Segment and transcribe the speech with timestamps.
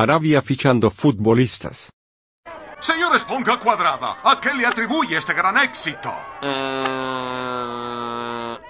[0.00, 1.92] Arabia fichando futbolistas.
[2.80, 6.10] Señor Esponja Cuadrada, ¿a qué le atribuye este gran éxito?
[6.42, 7.38] Ah,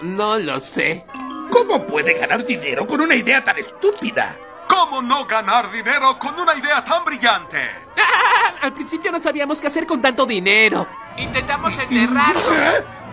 [0.00, 1.06] no lo sé.
[1.50, 4.36] ¿Cómo puede ganar dinero con una idea tan estúpida?
[4.68, 7.70] ¿Cómo no ganar dinero con una idea tan brillante?
[7.96, 8.54] ¡Ah!
[8.62, 10.88] Al principio no sabíamos qué hacer con tanto dinero.
[11.16, 12.42] Intentamos enterrarlo,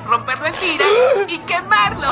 [0.08, 0.88] romperlo en tiras
[1.28, 2.08] y quemarlo.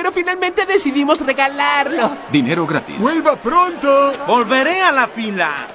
[0.00, 2.16] Pero finalmente decidimos regalarlo.
[2.32, 2.98] Dinero gratis.
[2.98, 4.10] ¡Vuelva pronto!
[4.26, 5.66] Volveré a la fila.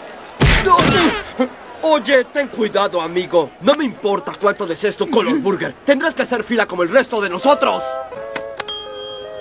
[1.84, 3.52] Oye, ten cuidado, amigo.
[3.62, 5.76] No me importa cuánto des esto Color Burger.
[5.86, 7.84] Tendrás que hacer fila como el resto de nosotros.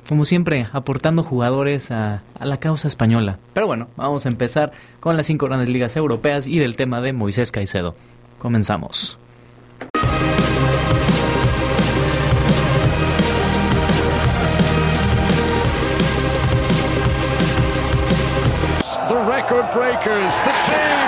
[0.07, 3.39] como siempre, aportando jugadores a, a la causa española.
[3.53, 7.13] Pero bueno, vamos a empezar con las cinco grandes ligas europeas y del tema de
[7.13, 7.95] Moisés Caicedo.
[8.37, 9.19] Comenzamos.
[20.25, 21.07] Breakers, the team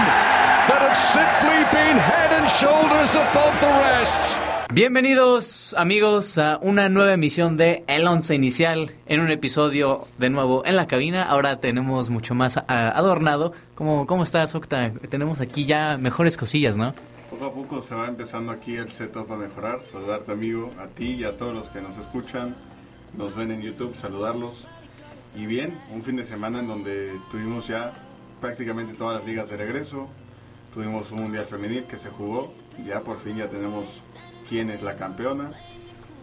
[0.68, 4.38] that have simply been head and shoulders above the rest.
[4.74, 10.66] Bienvenidos amigos a una nueva emisión de El Once Inicial en un episodio de nuevo
[10.66, 11.24] en la cabina.
[11.24, 13.54] Ahora tenemos mucho más ah, adornado.
[13.76, 14.92] ¿Cómo, ¿Cómo estás, Octa?
[15.10, 16.94] Tenemos aquí ya mejores cosillas, ¿no?
[17.30, 19.84] Poco a poco se va empezando aquí el setup a mejorar.
[19.84, 22.56] Saludarte, amigo, a ti y a todos los que nos escuchan,
[23.18, 24.68] nos ven en YouTube, saludarlos.
[25.36, 27.94] Y bien, un fin de semana en donde tuvimos ya
[28.42, 30.08] prácticamente todas las ligas de regreso.
[30.74, 32.54] Tuvimos un mundial femenil que se jugó.
[32.86, 34.04] Ya por fin ya tenemos
[34.50, 35.52] quién es la campeona.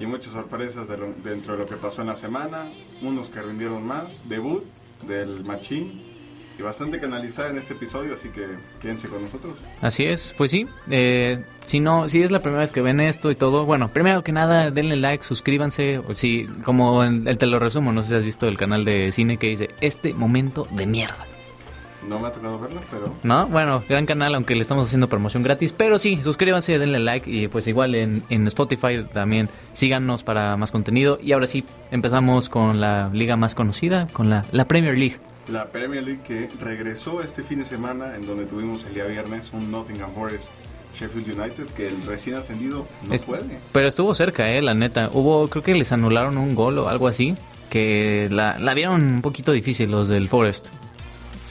[0.01, 2.67] Y muchas sorpresas de lo- dentro de lo que pasó en la semana.
[3.03, 4.29] Unos que rindieron más.
[4.29, 4.65] Debut
[5.07, 6.03] del Machín.
[6.57, 8.47] Y bastante que analizar en este episodio, así que
[8.81, 9.59] quédense con nosotros.
[9.81, 10.69] Así es, pues sí.
[10.89, 14.23] eh, si no, si es la primera vez que ven esto y todo, bueno, primero
[14.23, 15.99] que nada, denle like, suscríbanse.
[15.99, 19.11] O si, como en te lo resumo, no sé si has visto el canal de
[19.11, 21.27] cine que dice este momento de mierda.
[22.09, 23.47] No me ha tocado verlo, pero ¿No?
[23.47, 25.73] Bueno, gran canal, aunque le estamos haciendo promoción gratis.
[25.73, 30.71] Pero sí, suscríbanse, denle like y pues igual en, en Spotify también síganos para más
[30.71, 31.19] contenido.
[31.23, 35.17] Y ahora sí, empezamos con la liga más conocida, con la, la Premier League.
[35.49, 39.51] la Premier League que regresó este fin de semana en donde tuvimos el día viernes
[39.53, 40.51] un Nottingham Forest
[40.95, 43.59] Sheffield United que el recién ascendido no Es- puede.
[43.73, 45.11] Pero estuvo cerca, eh, la neta.
[45.13, 47.35] Hubo, creo que les anularon un gol o algo así.
[47.71, 50.69] Que la, la vieron un poquito difícil los del Forest.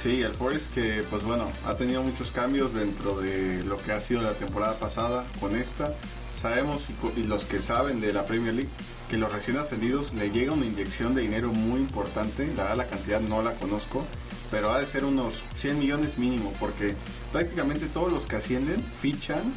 [0.03, 4.01] Sí, el Forest que pues bueno, ha tenido muchos cambios dentro de lo que ha
[4.01, 5.93] sido la temporada pasada con esta.
[6.35, 8.69] Sabemos y, los que saben de la Premier League
[9.09, 12.47] que los recién ascendidos le llega una inyección de dinero muy importante.
[12.47, 14.03] La verdad la cantidad no la conozco,
[14.51, 16.95] pero ha de ser unos 100 millones mínimo porque
[17.31, 19.53] prácticamente todos los que ascienden fichan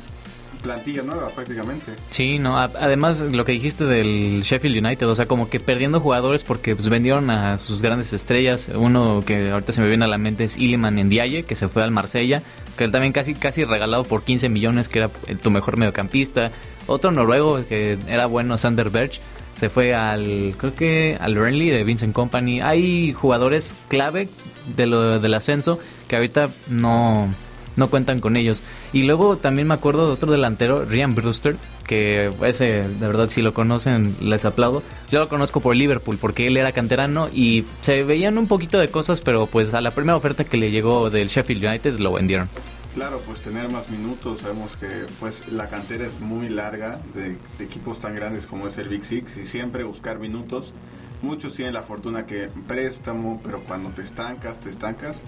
[0.66, 1.93] plantilla nueva prácticamente.
[2.10, 2.59] Sí, no.
[2.59, 6.88] además, lo que dijiste del Sheffield United, o sea, como que perdiendo jugadores porque pues,
[6.88, 8.71] vendieron a sus grandes estrellas.
[8.75, 11.82] Uno que ahorita se me viene a la mente es Iliman Ndiaye, que se fue
[11.82, 12.43] al Marsella,
[12.77, 16.50] que él también casi, casi regalado por 15 millones, que era eh, tu mejor mediocampista.
[16.87, 19.12] Otro noruego que era bueno, Sander Berg,
[19.54, 22.60] se fue al, creo que al Burnley de Vincent Company.
[22.60, 24.28] Hay jugadores clave
[24.77, 25.78] de lo, del ascenso
[26.09, 27.28] que ahorita no,
[27.77, 28.63] no cuentan con ellos.
[28.93, 31.57] Y luego también me acuerdo de otro delantero, Ryan Brewster,
[31.87, 34.83] que ese, de verdad, si lo conocen, les aplaudo.
[35.11, 38.89] Yo lo conozco por Liverpool, porque él era canterano y se veían un poquito de
[38.89, 42.49] cosas, pero pues a la primera oferta que le llegó del Sheffield United lo vendieron.
[42.95, 44.89] Claro, pues tener más minutos, sabemos que
[45.21, 49.05] pues la cantera es muy larga de, de equipos tan grandes como es el Big
[49.05, 50.73] Six y siempre buscar minutos.
[51.21, 55.23] Muchos tienen la fortuna que préstamo, pero cuando te estancas, te estancas,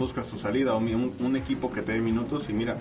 [0.00, 2.76] buscas tu salida o un, un equipo que te dé minutos y mira,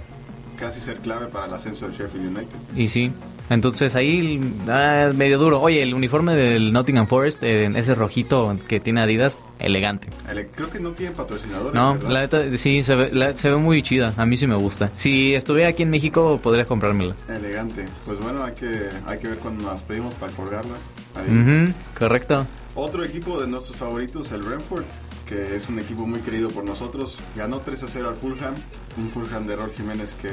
[0.57, 2.57] casi ser clave para el ascenso del Sheffield United.
[2.75, 3.11] Y sí,
[3.49, 5.61] entonces ahí ah, medio duro.
[5.61, 10.07] Oye, el uniforme del Nottingham Forest, eh, ese rojito que tiene Adidas, elegante.
[10.29, 11.73] El- creo que no tiene patrocinadores.
[11.73, 12.09] No, ¿verdad?
[12.09, 14.13] la neta, sí, se ve, la- se ve muy chida.
[14.17, 14.89] A mí sí me gusta.
[14.95, 17.13] Si estuviera aquí en México, podría comprármela.
[17.29, 17.85] Elegante.
[18.05, 20.75] Pues bueno, hay que, hay que ver cuando nos pedimos para colgarla.
[21.15, 21.37] Ahí.
[21.37, 22.45] Ujú, correcto.
[22.75, 24.83] Otro equipo de nuestros favoritos, el Brentford,
[25.29, 28.55] que es un equipo muy querido por nosotros, ganó 3 a 0 al Fulham,
[28.97, 30.31] un Fulham de Rol Jiménez que.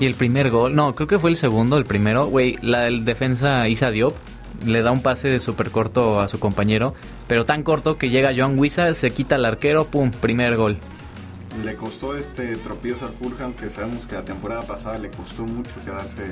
[0.00, 2.26] Y el primer gol, no, creo que fue el segundo, el primero.
[2.26, 4.14] Güey, la del defensa Isa Diop
[4.66, 6.92] le da un pase súper corto a su compañero,
[7.28, 10.76] pero tan corto que llega Joan Wisa, se quita al arquero, pum, primer gol.
[11.64, 15.70] Le costó este tropiezo al Fulham, que sabemos que la temporada pasada le costó mucho
[15.84, 16.26] quedarse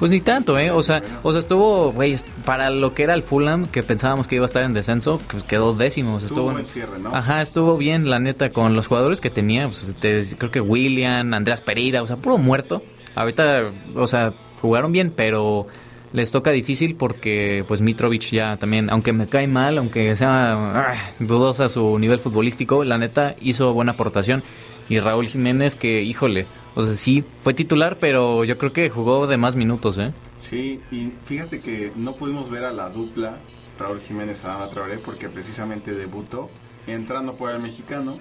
[0.00, 0.70] Pues ni tanto, ¿eh?
[0.72, 4.34] O sea, o sea estuvo, güey, para lo que era el Fulham, que pensábamos que
[4.36, 6.14] iba a estar en descenso, pues quedó décimo.
[6.16, 7.14] o sea, Tuvo estuvo, buen cierre, ¿no?
[7.14, 9.66] Ajá, estuvo bien, la neta, con los jugadores que tenía.
[9.66, 12.82] Pues, te- creo que William, Andreas Pereira, o sea, puro muerto.
[13.14, 14.32] Ahorita, o sea,
[14.62, 15.66] jugaron bien, pero
[16.14, 20.54] les toca difícil porque, pues, Mitrovic ya también, aunque me cae mal, aunque sea
[20.92, 24.42] ah, dudosa su nivel futbolístico, la neta hizo buena aportación.
[24.88, 29.26] Y Raúl Jiménez, que, híjole, o sea, sí, fue titular, pero yo creo que jugó
[29.26, 30.12] de más minutos, ¿eh?
[30.38, 33.36] Sí, y fíjate que no pudimos ver a la dupla
[33.78, 36.50] Raúl Jiménez Adama Traoré porque precisamente debutó
[36.86, 38.16] entrando por el mexicano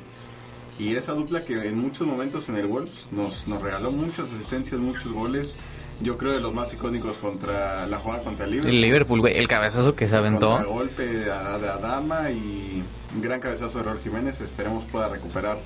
[0.80, 4.80] y esa dupla que en muchos momentos en el Wolves nos, nos regaló muchas asistencias,
[4.80, 5.56] muchos goles.
[6.02, 8.74] Yo creo de los más icónicos contra la jugada contra el Liverpool.
[8.74, 10.52] El Liverpool, güey, el cabezazo que se aventó.
[10.52, 12.82] Contra golpe de Adama y
[13.14, 14.40] un gran cabezazo de Raúl Jiménez.
[14.40, 15.58] Esperemos pueda recuperar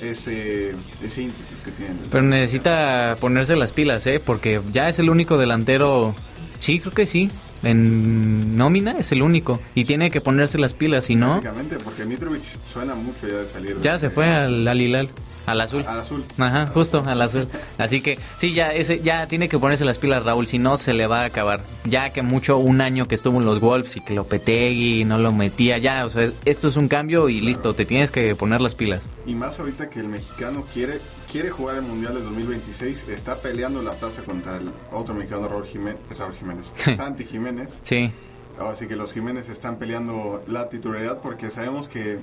[0.00, 1.94] ese, ese ímpetu que tiene.
[2.10, 4.20] Pero necesita ponerse las pilas, ¿eh?
[4.24, 6.14] Porque ya es el único delantero.
[6.58, 7.30] Sí, creo que sí.
[7.62, 9.60] En nómina es el único.
[9.74, 12.40] Y tiene que ponerse las pilas, si no, Prácticamente, porque Mitrovic
[12.72, 13.76] suena mucho ya de salir.
[13.76, 15.10] de- ya se fue al, al Hilal,
[15.50, 15.84] al azul.
[15.86, 16.24] Al azul.
[16.38, 17.48] Ajá, justo al azul.
[17.78, 20.92] Así que sí, ya ese ya tiene que ponerse las pilas Raúl, si no se
[20.92, 21.60] le va a acabar.
[21.84, 25.18] Ya que mucho un año que estuvo en los Wolves y que lo petegui, no
[25.18, 28.60] lo metía, ya, o sea, esto es un cambio y listo, te tienes que poner
[28.60, 29.02] las pilas.
[29.26, 30.98] Y más ahorita que el mexicano quiere
[31.30, 35.66] quiere jugar el Mundial del 2026, está peleando la plaza contra el otro mexicano Raúl
[35.66, 37.78] Jiménez, Raúl Jiménez Santi Jiménez.
[37.82, 38.10] Sí.
[38.58, 42.18] Así que los Jiménez están peleando la titularidad porque sabemos que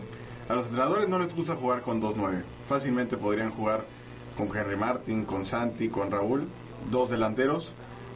[0.49, 2.44] a los entrenadores no les gusta jugar con 2-9.
[2.67, 3.85] Fácilmente podrían jugar
[4.38, 6.47] con Henry Martin, con Santi, con Raúl,
[6.91, 7.73] dos delanteros.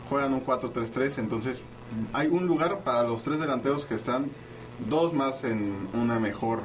[0.09, 1.63] Juegan un 4-3-3, entonces
[2.13, 4.29] hay un lugar para los tres delanteros que están
[4.89, 6.63] dos más en una mejor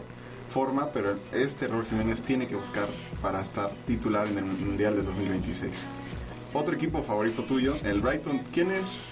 [0.49, 2.87] forma, pero este Raúl Jiménez tiene que buscar
[3.21, 5.73] para estar titular en el Mundial del 2026.
[6.55, 8.41] Otro equipo favorito tuyo, el Brighton.
[8.53, 9.05] ¿Quién es?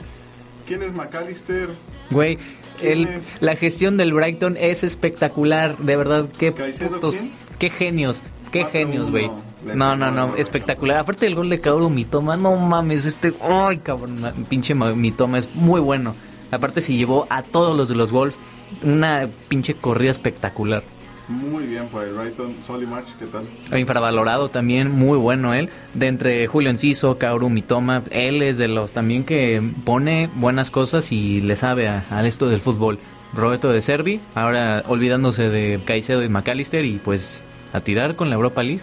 [0.66, 1.68] ¿Quién es McAllister?
[2.10, 3.08] Güey, ¿Quién el-
[3.40, 7.22] la gestión del Brighton es espectacular, de verdad, qué ¿Caicedo putos,
[7.58, 8.22] qué genios,
[8.52, 9.30] qué 4-1 genios, güey.
[9.74, 10.98] No, no, no, espectacular.
[10.98, 15.54] Aparte del gol de Kaoru Mitoma, no mames, este, ay, cabrón, pinche ma- Mitoma es
[15.54, 16.14] muy bueno.
[16.50, 18.38] Aparte se llevó a todos los de los gols
[18.82, 20.82] una pinche corrida espectacular.
[21.28, 22.54] Muy bien por el Brighton.
[22.62, 23.44] Solly March, ¿qué tal?
[23.78, 25.70] Infravalorado también, muy bueno él.
[25.94, 31.12] De entre Julio Enciso, Kaoru Mitoma, él es de los también que pone buenas cosas
[31.12, 32.98] y le sabe a, a esto del fútbol.
[33.32, 37.42] Roberto de Servi, ahora olvidándose de Caicedo y McAllister y pues
[37.72, 38.82] a tirar con la Europa League.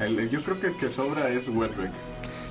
[0.00, 1.90] El- yo creo que el que sobra es Welbeck.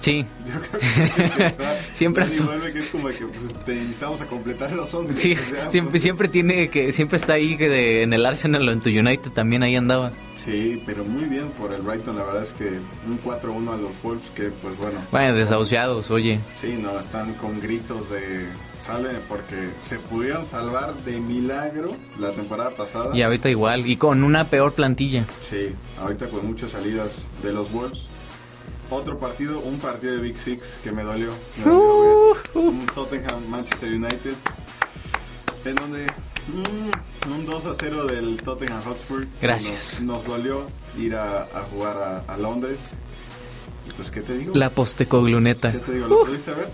[0.01, 4.25] Sí, Yo creo que que está- Siempre Welbeck es como que pues, te necesitamos a
[4.25, 5.15] completar los 11.
[5.15, 8.25] sí, que sea, siempre, pues, siempre tiene que, siempre está ahí que de- en el
[8.25, 10.11] Arsenal o en tu United también ahí andaba.
[10.35, 12.15] Sí, pero muy bien por el Brighton.
[12.17, 12.65] La verdad es que
[13.07, 16.39] un 4-1 a los Wolves que, pues bueno, Bueno, desahuciados, oye.
[16.59, 18.47] sí, no, están con gritos de
[18.81, 23.15] sálvenme porque se pudieron salvar de milagro la temporada pasada.
[23.15, 25.25] Y ahorita igual, y con una peor plantilla.
[25.47, 28.07] Sí, ahorita con muchas salidas de los Wolves.
[28.91, 31.31] Otro partido, un partido de Big Six que me dolió.
[31.57, 32.37] Me dolió ver.
[32.63, 34.33] Un Tottenham Manchester United.
[35.65, 39.25] En donde mm, un 2 a 0 del Tottenham Hotspur.
[39.41, 40.01] Gracias.
[40.01, 40.65] Nos, nos dolió
[40.99, 41.97] ir a, a jugar
[42.27, 42.79] a, a Londres.
[43.87, 44.53] Y pues, ¿qué te digo?
[44.55, 45.71] La postecogluneta.
[45.71, 46.07] ¿Qué te digo?
[46.07, 46.67] ¿Lo pudiste ver?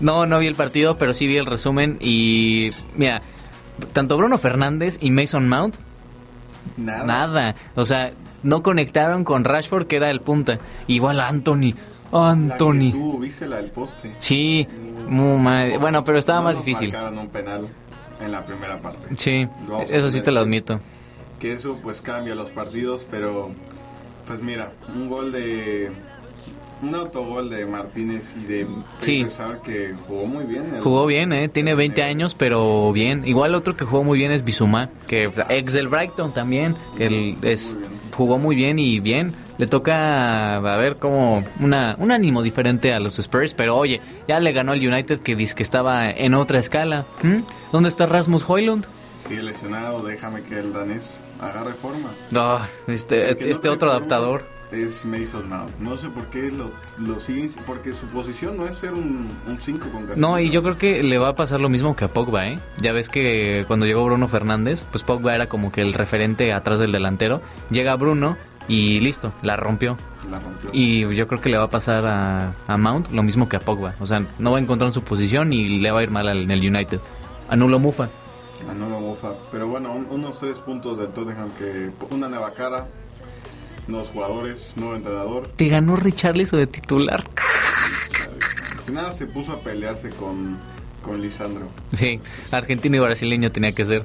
[0.00, 3.22] No, no vi el partido, pero sí vi el resumen y mira,
[3.92, 5.76] tanto Bruno Fernández y Mason Mount,
[6.76, 7.04] Nada.
[7.04, 7.54] nada.
[7.76, 8.12] O sea,
[8.44, 10.58] no conectaron con Rashford, que era el punta.
[10.86, 11.74] Igual Anthony.
[12.12, 12.92] La Anthony.
[12.92, 14.14] que tú viste la del poste.
[14.20, 14.68] Sí,
[15.08, 15.78] muy mal.
[15.80, 16.92] Bueno, pero estaba No más nos difícil.
[16.92, 17.66] marcaron un penal
[18.20, 19.08] en la primera parte.
[19.16, 19.48] Sí,
[19.90, 20.78] eso sí te lo admito.
[21.40, 23.50] que eso pues cambia los partidos, pero
[24.28, 25.90] pues mira, un gol de
[26.88, 28.66] un autogol de Martínez y de
[28.98, 29.26] Sí.
[29.64, 30.74] que jugó muy bien.
[30.74, 31.48] el- Jugó bien, ¿eh?
[31.48, 32.10] Tiene el 20 señor.
[32.10, 33.22] años, pero bien.
[33.26, 37.36] Igual otro que jugó muy bien es Bisumá, que ex del Brighton también, que él
[37.42, 37.78] es-
[38.16, 39.34] jugó muy bien y bien.
[39.56, 44.40] Le toca, a ver, como una, un ánimo diferente a los Spurs, pero oye, ya
[44.40, 47.06] le ganó al United que dice que estaba en otra escala.
[47.22, 47.38] ¿Mm?
[47.70, 48.84] ¿Dónde está Rasmus Hoylund?
[49.28, 52.10] Sigue lesionado, déjame que el danés agarre forma.
[52.30, 54.44] No, este, no este trae otro forma adaptador.
[54.74, 55.78] Es Mason Mount.
[55.78, 59.28] No sé por qué lo, lo siguen, porque su posición no es ser un
[59.60, 60.16] 5 con Casemiro.
[60.28, 62.58] No, y yo creo que le va a pasar lo mismo que a Pogba, ¿eh?
[62.80, 66.78] Ya ves que cuando llegó Bruno Fernández, pues Pogba era como que el referente atrás
[66.80, 67.40] del delantero.
[67.70, 69.96] Llega Bruno y listo, la rompió.
[70.30, 70.70] La rompió.
[70.72, 73.60] Y yo creo que le va a pasar a, a Mount lo mismo que a
[73.60, 73.94] Pogba.
[74.00, 76.42] O sea, no va a encontrar su posición y le va a ir mal al-
[76.42, 76.98] en el United.
[77.48, 78.08] Anulo Mufa.
[78.66, 79.32] Manolo Mofa.
[79.52, 82.86] Pero bueno, un- unos tres puntos del Tottenham que una nueva cara,
[83.86, 85.48] nuevos jugadores, nuevo entrenador.
[85.56, 87.24] Te ganó Richarlison de titular.
[88.92, 90.58] nada se puso a pelearse con,
[91.02, 91.68] con Lisandro.
[91.92, 94.04] Sí, argentino y brasileño tenía que ser.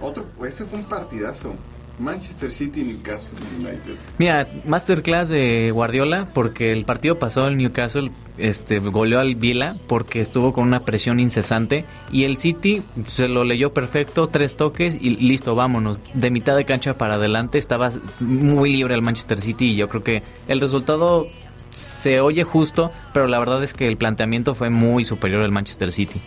[0.00, 1.54] Otro, este fue un partidazo.
[1.98, 3.96] Manchester City Newcastle United.
[4.18, 10.20] Mira, masterclass de Guardiola porque el partido pasado el Newcastle este goleó al Vila porque
[10.20, 15.10] estuvo con una presión incesante y el City se lo leyó perfecto, tres toques y
[15.16, 16.02] listo, vámonos.
[16.14, 20.02] De mitad de cancha para adelante estaba muy libre el Manchester City y yo creo
[20.02, 25.04] que el resultado se oye justo, pero la verdad es que el planteamiento fue muy
[25.04, 26.20] superior al Manchester City.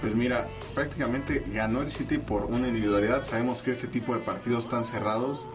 [0.00, 3.22] Pues mira, prácticamente ganó el City por una individualidad.
[3.24, 5.46] Sabemos que este tipo de partidos tan cerrados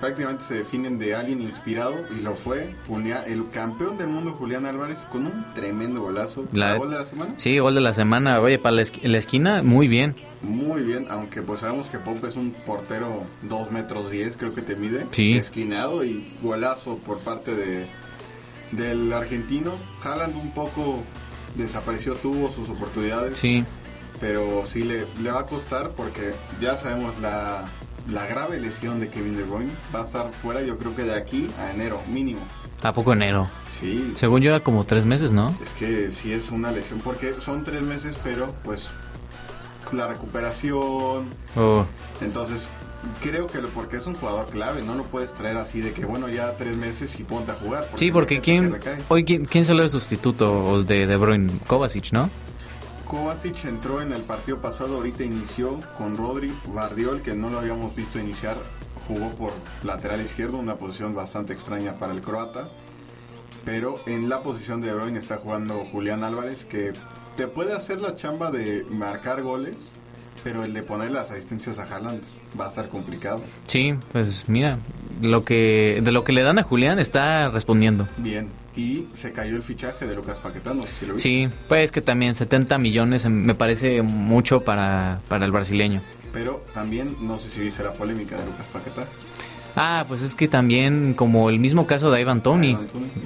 [0.00, 2.74] prácticamente se definen de alguien inspirado y lo fue
[3.28, 6.44] el campeón del mundo Julián Álvarez con un tremendo golazo.
[6.52, 7.34] La- ¿El gol de la semana?
[7.36, 8.40] Sí, gol de la semana.
[8.40, 10.16] Oye, para la esquina, muy bien.
[10.40, 14.62] Muy bien, aunque pues sabemos que Pope es un portero 2 metros 10, creo que
[14.62, 15.06] te mide.
[15.12, 15.34] Sí.
[15.36, 17.86] Esquinado y golazo por parte de
[18.72, 19.70] del argentino.
[20.02, 21.00] Haaland un poco
[21.54, 23.38] desapareció, tuvo sus oportunidades.
[23.38, 23.64] Sí.
[24.22, 27.64] Pero sí le, le va a costar porque ya sabemos la,
[28.08, 31.14] la grave lesión de Kevin De Bruyne va a estar fuera yo creo que de
[31.16, 32.40] aquí a enero mínimo
[32.84, 33.48] ¿A poco enero?
[33.80, 35.54] sí Según yo era como tres meses, ¿no?
[35.62, 38.88] es que sí es una lesión porque son tres meses pero pues
[39.92, 41.24] la recuperación
[41.56, 41.84] Oh,
[42.20, 42.68] entonces
[43.20, 46.04] creo que lo, porque es un jugador clave no lo puedes traer así de que
[46.04, 48.76] bueno ya tres meses y ponte a jugar sí, porque ¿quién,
[49.08, 51.50] hoy, ¿quién, quién salió de sustituto de De Bruyne?
[51.66, 52.30] Kovacic, ¿no?
[53.12, 57.94] Kovacic entró en el partido pasado, ahorita inició con Rodri Bardiol, que no lo habíamos
[57.94, 58.56] visto iniciar,
[59.06, 59.52] jugó por
[59.84, 62.70] lateral izquierdo, una posición bastante extraña para el croata.
[63.66, 66.94] Pero en la posición de De está jugando Julián Álvarez, que
[67.36, 69.76] te puede hacer la chamba de marcar goles,
[70.42, 72.22] pero el de poner las asistencias a Haaland
[72.58, 73.42] va a estar complicado.
[73.66, 74.78] Sí, pues mira,
[75.20, 78.08] lo que de lo que le dan a Julián está respondiendo.
[78.16, 81.28] Bien, y se cayó el fichaje de Lucas Paquetá, no sé si lo viste.
[81.28, 86.02] Sí, pues que también 70 millones em, me parece mucho para, para el brasileño.
[86.32, 89.06] Pero también no sé si viste la polémica de Lucas Paquetá.
[89.76, 92.76] Ah, pues es que también como el mismo caso de Ivan Tony,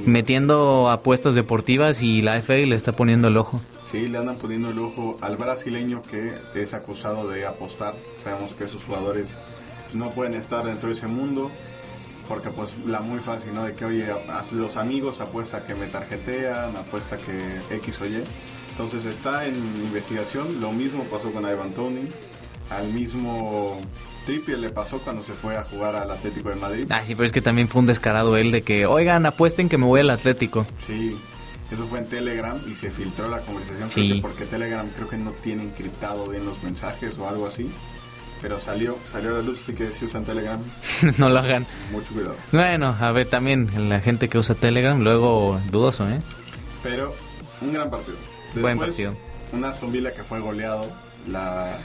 [0.04, 3.60] metiendo apuestas deportivas y la FA le está poniendo el ojo.
[3.84, 7.94] Sí, le andan poniendo el ojo al brasileño que es acusado de apostar.
[8.22, 9.26] Sabemos que esos jugadores
[9.92, 11.50] no pueden estar dentro de ese mundo
[12.28, 13.64] porque pues la muy fácil, ¿no?
[13.64, 18.22] De que, oye, a los amigos apuesta que me tarjetean, apuesta que X o Y.
[18.70, 20.60] Entonces está en investigación.
[20.60, 22.02] Lo mismo pasó con Ivan Tony.
[22.70, 23.80] Al mismo
[24.24, 26.86] Trippier le pasó cuando se fue a jugar al Atlético de Madrid.
[26.90, 29.78] Ah, sí, pero es que también fue un descarado él de que, oigan, apuesten que
[29.78, 30.66] me voy al Atlético.
[30.84, 31.16] Sí,
[31.70, 33.90] eso fue en Telegram y se filtró la conversación.
[33.90, 34.02] Sí.
[34.08, 37.70] Creo que porque Telegram creo que no tiene encriptado bien los mensajes o algo así.
[38.42, 40.60] Pero salió, salió a la luz, así que si usan Telegram,
[41.18, 41.64] no lo hagan.
[41.90, 42.36] mucho cuidado.
[42.52, 46.20] Bueno, a ver, también la gente que usa Telegram, luego dudoso, ¿eh?
[46.82, 47.14] Pero
[47.60, 48.16] un gran partido.
[48.60, 49.16] Buen partido.
[49.52, 50.92] Una Villa que fue goleado
[51.26, 51.78] la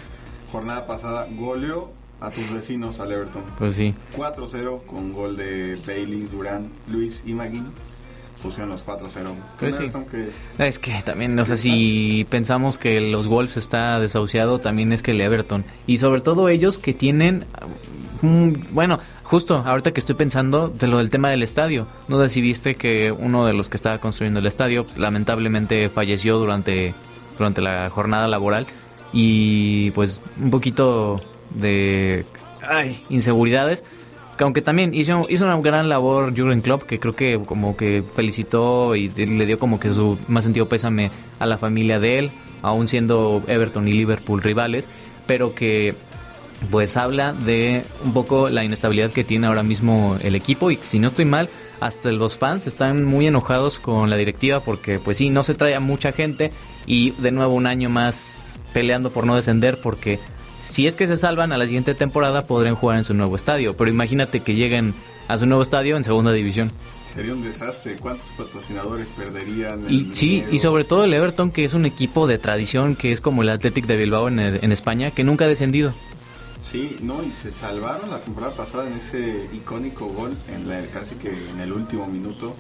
[0.51, 3.43] jornada pasada, goleó a tus vecinos al Everton.
[3.57, 3.93] Pues sí.
[4.15, 7.63] 4-0 con gol de Bailey, Durán, Luis y Magui.
[8.41, 9.07] Pusieron los 4-0.
[9.59, 9.91] Pues sí.
[10.57, 15.03] Que Es que también, o sea, si pensamos que los Wolves está desahuciado, también es
[15.03, 15.63] que el Everton.
[15.85, 17.45] Y sobre todo ellos que tienen,
[18.21, 21.87] mm, bueno, justo ahorita que estoy pensando de lo del tema del estadio.
[22.07, 25.89] No sé si viste que uno de los que estaba construyendo el estadio, pues, lamentablemente
[25.89, 26.95] falleció durante,
[27.37, 28.65] durante la jornada laboral.
[29.13, 31.19] Y pues un poquito
[31.51, 32.25] de
[32.61, 33.83] ay, inseguridades.
[34.37, 38.03] Que aunque también hizo, hizo una gran labor Jurgen Klopp, que creo que como que
[38.15, 42.31] felicitó y le dio como que su más sentido pésame a la familia de él,
[42.61, 44.89] aún siendo Everton y Liverpool rivales,
[45.27, 45.95] pero que
[46.69, 50.99] pues habla de un poco la inestabilidad que tiene ahora mismo el equipo y si
[50.99, 51.49] no estoy mal,
[51.79, 55.73] hasta los fans están muy enojados con la directiva porque pues sí, no se trae
[55.73, 56.51] a mucha gente
[56.85, 60.19] y de nuevo un año más peleando por no descender porque
[60.59, 63.75] si es que se salvan a la siguiente temporada podrían jugar en su nuevo estadio,
[63.75, 64.93] pero imagínate que lleguen
[65.27, 66.71] a su nuevo estadio en segunda división.
[67.13, 67.95] sería un desastre.
[67.97, 69.85] ¿Cuántos patrocinadores perderían?
[69.87, 70.53] el Y sí, dinero?
[70.53, 73.49] y sobre todo el Everton que es un equipo de tradición que es como el
[73.49, 75.93] Athletic de Bilbao en, en España que nunca ha descendido.
[76.69, 81.15] Sí, no, y se salvaron la temporada pasada en ese icónico gol, en la, casi
[81.15, 82.55] que en el último minuto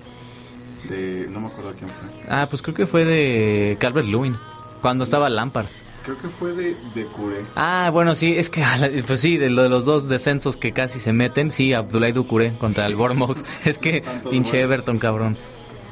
[0.89, 1.27] de...
[1.29, 2.09] No me acuerdo quién fue.
[2.27, 4.35] Ah, pues creo que fue de Calvert Lewin
[4.81, 5.67] cuando estaba Lampard.
[6.03, 7.43] Creo que fue de, de Curé.
[7.55, 8.63] Ah, bueno, sí, es que,
[9.07, 12.53] pues sí, de lo de los dos descensos que casi se meten, sí, Abdoulaye Doucouré
[12.57, 13.37] contra el Bournemouth.
[13.65, 14.59] Es que pinche.
[14.61, 15.37] Everton, cabrón.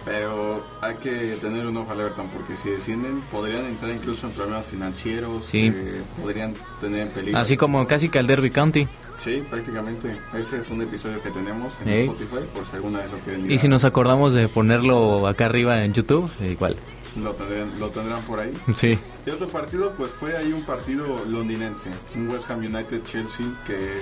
[0.06, 4.34] Pero hay que tener un ojo al Everton porque si descienden podrían entrar incluso en
[4.34, 5.46] problemas financieros.
[5.46, 5.72] Sí.
[5.72, 7.39] que podrían tener en peligro.
[7.39, 8.88] Así como casi que al Derby County.
[9.20, 10.18] Sí, prácticamente.
[10.34, 12.10] Ese es un episodio que tenemos en.
[12.10, 15.84] Spotify por si alguna vez lo quieren Y si nos acordamos de ponerlo acá arriba
[15.84, 16.78] en YouTube, eh, igual.
[17.16, 18.54] Lo tendrán, lo tendrán por ahí.
[18.75, 18.98] Sí.
[19.25, 24.01] Y otro partido, pues fue ahí un partido londinense, un West Ham United Chelsea, que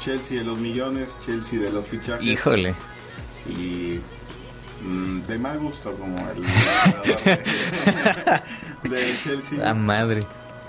[0.00, 2.24] Chelsea de los millones, Chelsea de los fichajes.
[2.26, 2.74] Híjole.
[3.46, 4.00] Y
[4.82, 6.42] mm, de mal gusto como el
[8.82, 9.58] de, de Chelsea.
[9.58, 10.24] La madre.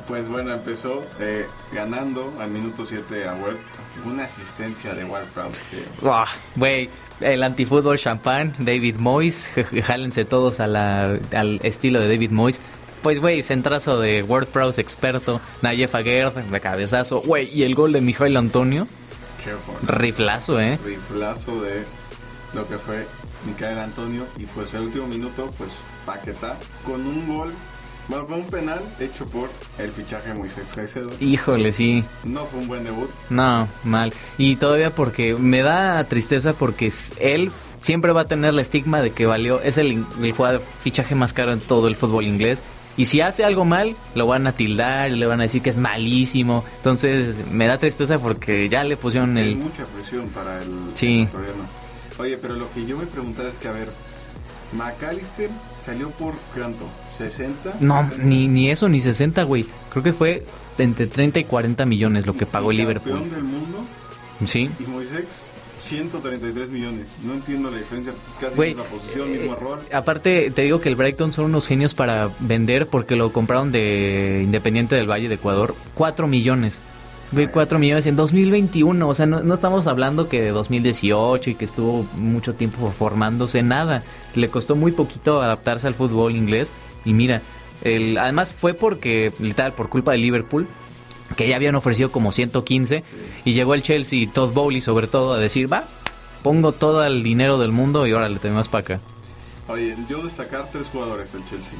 [0.08, 3.58] Pues bueno, empezó eh, ganando al minuto 7 a Ward.
[4.04, 6.26] Una asistencia de que Buah,
[6.56, 6.90] Güey,
[7.22, 9.50] el antifútbol champán, David Moyes,
[9.86, 12.60] jálense todos a la- al estilo de David Moyes.
[13.02, 17.92] Pues, güey, centrazo de Word Prowse experto, Nayef Aguerd de cabezazo, güey, y el gol
[17.94, 18.88] de Mijail Antonio,
[19.44, 19.80] qué bueno.
[19.84, 20.78] riflazo, ¿eh?
[20.84, 21.84] riflazo de
[22.54, 23.06] lo que fue
[23.46, 25.70] Micael Antonio y pues el último minuto pues
[26.06, 27.54] Paquetá con un gol
[28.08, 32.04] bueno, fue un penal hecho por el fichaje Moisés Caicedo Híjole, sí.
[32.24, 34.14] no fue un buen debut No, mal.
[34.38, 39.12] Y todavía porque me da tristeza porque él siempre va a tener el estigma de
[39.12, 42.62] que valió, es el, el jugador fichaje más caro en todo el fútbol inglés.
[42.98, 45.76] Y si hace algo mal, lo van a tildar, le van a decir que es
[45.76, 46.64] malísimo.
[46.78, 49.56] Entonces me da tristeza porque ya le pusieron Hay el...
[49.58, 51.28] mucha presión para el Sí.
[52.18, 53.90] oye pero lo que yo me preguntaba es que a ver
[54.74, 55.50] McAllister
[55.86, 56.86] salió por cuánto
[57.18, 59.66] 60 No, ni, ni eso, ni 60, güey.
[59.92, 60.46] Creo que fue
[60.78, 63.14] entre 30 y 40 millones lo que pagó el Liverpool.
[63.20, 63.86] campeón del mundo
[64.46, 64.70] Sí.
[64.80, 65.24] y Moisés
[65.80, 70.64] 133 millones no entiendo la diferencia casi Güey, misma posición eh, mismo rol Aparte, te
[70.64, 75.10] digo que el Brighton son unos genios para vender porque lo compraron de Independiente del
[75.10, 75.76] Valle de Ecuador.
[75.94, 76.80] 4 millones.
[77.36, 79.06] Güey, 4 millones en 2021.
[79.06, 83.62] O sea, no, no estamos hablando que de 2018 y que estuvo mucho tiempo formándose,
[83.62, 84.04] nada.
[84.36, 86.72] Le costó muy poquito adaptarse al fútbol inglés.
[87.04, 87.42] Y mira,
[87.84, 90.66] el, además fue porque, literal, por culpa de Liverpool,
[91.36, 93.04] que ya habían ofrecido como 115.
[93.44, 95.84] Y llegó el Chelsea y Todd Bowley, sobre todo, a decir: Va,
[96.42, 99.00] pongo todo el dinero del mundo y ahora le tenemos para acá.
[99.68, 101.78] Oye, yo destacar tres jugadores del Chelsea.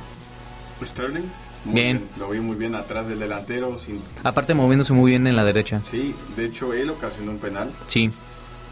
[0.84, 1.24] Sterling,
[1.66, 2.02] muy Bien.
[2.20, 3.78] Lo vi muy bien atrás del delantero.
[3.80, 5.82] Sin, Aparte moviéndose muy bien en la derecha.
[5.90, 8.12] sí, de hecho él ocasionó un penal Sí.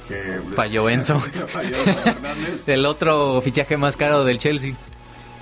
[0.07, 1.19] que Falló Enzo.
[1.47, 1.77] Falló.
[2.67, 4.73] El otro fichaje más caro del Chelsea.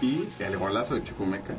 [0.01, 1.53] Y el golazo de Chucumeca.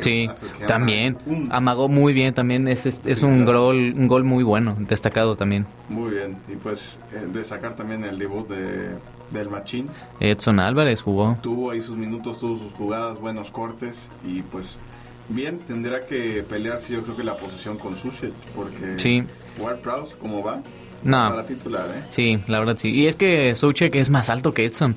[0.00, 0.28] Sí,
[0.68, 1.16] también.
[1.26, 2.68] ama- un- Amagó muy bien también.
[2.68, 5.66] Es, es, es un, gol, un gol muy bueno, destacado también.
[5.88, 6.36] Muy bien.
[6.48, 8.96] Y pues eh, destacar también el debut de,
[9.32, 9.88] del Machín.
[10.20, 11.36] Edson Álvarez jugó.
[11.42, 14.08] Tuvo ahí sus minutos, tuvo sus jugadas, buenos cortes.
[14.24, 14.78] Y pues
[15.30, 18.32] bien, tendrá que pelearse yo creo que la posición con Suchet.
[18.54, 19.22] Porque Sí.
[19.58, 20.62] Ward Prowse, ¿cómo va?
[21.02, 21.28] No.
[21.30, 22.04] Para titular, ¿eh?
[22.10, 22.90] Sí, la verdad sí.
[22.90, 24.94] Y es que Soucek es más alto que Edson.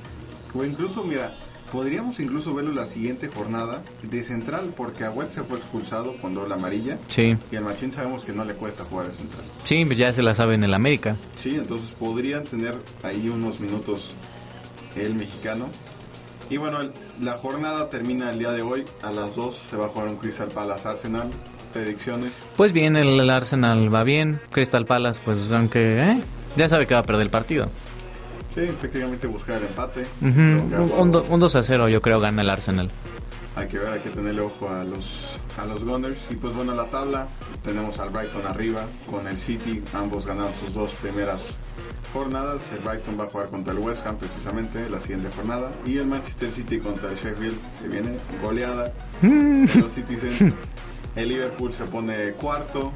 [0.53, 1.35] O incluso, mira,
[1.71, 6.53] podríamos incluso verlo la siguiente jornada de central, porque Agüet se fue expulsado con doble
[6.55, 6.97] amarilla.
[7.07, 7.37] Sí.
[7.51, 9.43] Y al Machín sabemos que no le cuesta jugar de central.
[9.63, 11.15] Sí, pues ya se la sabe en el América.
[11.35, 14.13] Sí, entonces podrían tener ahí unos minutos
[14.95, 15.67] el mexicano.
[16.49, 18.85] Y bueno, el- la jornada termina el día de hoy.
[19.01, 21.29] A las 2 se va a jugar un Crystal Palace Arsenal.
[21.71, 22.31] Predicciones.
[22.55, 24.39] Pues bien, el, el Arsenal va bien.
[24.51, 25.79] Crystal Palace, pues aunque
[26.11, 26.21] eh,
[26.55, 27.67] ya sabe que va a perder el partido.
[28.53, 30.03] Sí, prácticamente buscar el empate.
[30.21, 32.91] Un, un un 2 a 0 yo creo gana el Arsenal.
[33.55, 36.27] Hay que ver, hay que tenerle ojo a los, a los Gunners.
[36.31, 37.27] Y pues bueno, la tabla,
[37.63, 39.83] tenemos al Brighton arriba con el City.
[39.93, 41.55] Ambos ganaron sus dos primeras
[42.13, 42.61] jornadas.
[42.71, 45.71] El Brighton va a jugar contra el West Ham precisamente la siguiente jornada.
[45.85, 47.57] Y el Manchester City contra el Sheffield.
[47.77, 50.53] Se viene goleada de los Citizens.
[51.15, 52.91] El Liverpool se pone cuarto.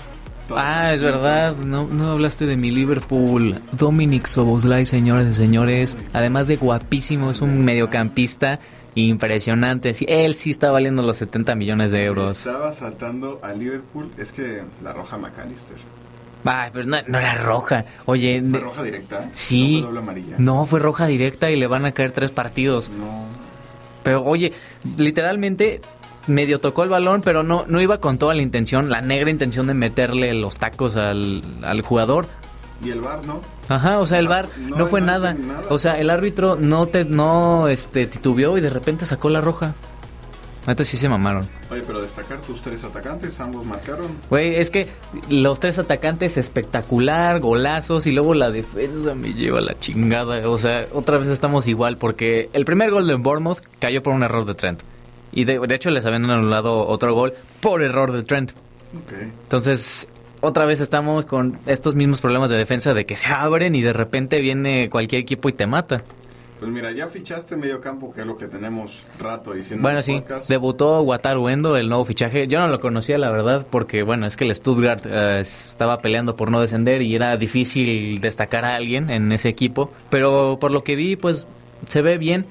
[0.55, 3.59] Ah, es verdad, no, no hablaste de mi Liverpool.
[3.73, 5.97] Dominic Soboslai, señoras y señores.
[6.13, 8.59] Además de guapísimo, es un mediocampista
[9.01, 9.93] impresionante.
[9.93, 12.31] Sí, él sí está valiendo los 70 millones de euros.
[12.37, 14.11] Estaba saltando al Liverpool.
[14.17, 15.77] Es que la roja McAllister.
[16.45, 17.85] Ay, pero no, no era roja.
[18.05, 19.27] Oye, ¿Fue roja directa?
[19.31, 19.75] sí.
[19.75, 20.35] ¿No fue doble amarilla?
[20.37, 22.89] No, fue roja directa y le van a caer tres partidos.
[22.89, 23.25] No.
[24.03, 24.53] Pero oye,
[24.97, 25.81] literalmente
[26.27, 29.67] medio tocó el balón, pero no, no iba con toda la intención, la negra intención
[29.67, 32.27] de meterle los tacos al, al jugador.
[32.83, 33.41] Y el bar, ¿no?
[33.69, 35.35] Ajá, o sea, el bar no fue nada.
[35.69, 39.73] O sea, el árbitro no te no este titubeó y de repente sacó la roja.
[40.67, 41.47] Neta sí se mamaron.
[41.71, 44.07] Oye, pero destacar tus tres atacantes, ambos marcaron.
[44.29, 44.89] Güey, es que
[45.29, 50.47] los tres atacantes espectacular, golazos y luego la defensa me lleva la chingada.
[50.49, 54.23] O sea, otra vez estamos igual porque el primer gol de Bournemouth cayó por un
[54.23, 54.81] error de Trent.
[55.31, 58.51] Y de, de hecho les habían anulado otro gol por error de Trent.
[58.51, 59.13] Ok.
[59.43, 60.09] Entonces,
[60.41, 63.93] otra vez estamos con estos mismos problemas de defensa de que se abren y de
[63.93, 66.03] repente viene cualquier equipo y te mata.
[66.59, 69.83] Pues mira, ya fichaste medio campo, que es lo que tenemos rato diciendo.
[69.83, 70.49] Bueno, en sí, podcast.
[70.49, 72.47] debutó Wataru Endo, el nuevo fichaje.
[72.47, 76.35] Yo no lo conocía, la verdad, porque, bueno, es que el Stuttgart eh, estaba peleando
[76.35, 79.91] por no descender y era difícil destacar a alguien en ese equipo.
[80.09, 81.47] Pero por lo que vi, pues
[81.87, 82.45] se ve bien.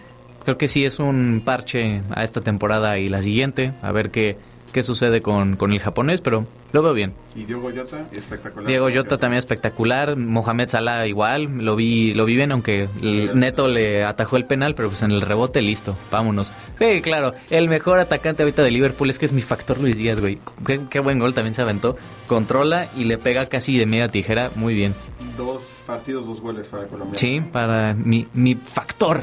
[0.44, 4.37] Creo que sí es un parche a esta temporada y la siguiente, a ver qué,
[4.72, 7.12] qué sucede con, con el japonés, pero lo veo bien.
[7.34, 8.66] Y Diego Jota, espectacular.
[8.66, 13.66] Diego Jota también espectacular, Mohamed Salah igual, lo vi, lo vi bien, aunque el Neto
[13.68, 16.52] le atajó el penal, pero pues en el rebote listo, vámonos.
[16.78, 20.20] Sí, claro, el mejor atacante ahorita de Liverpool es que es mi factor Luis Díaz,
[20.20, 20.38] güey.
[20.66, 24.50] Qué, qué buen gol también se aventó, controla y le pega casi de media tijera,
[24.54, 24.94] muy bien.
[25.36, 27.18] Dos partidos, dos goles para Colombia.
[27.18, 29.22] Sí, para mi, mi factor.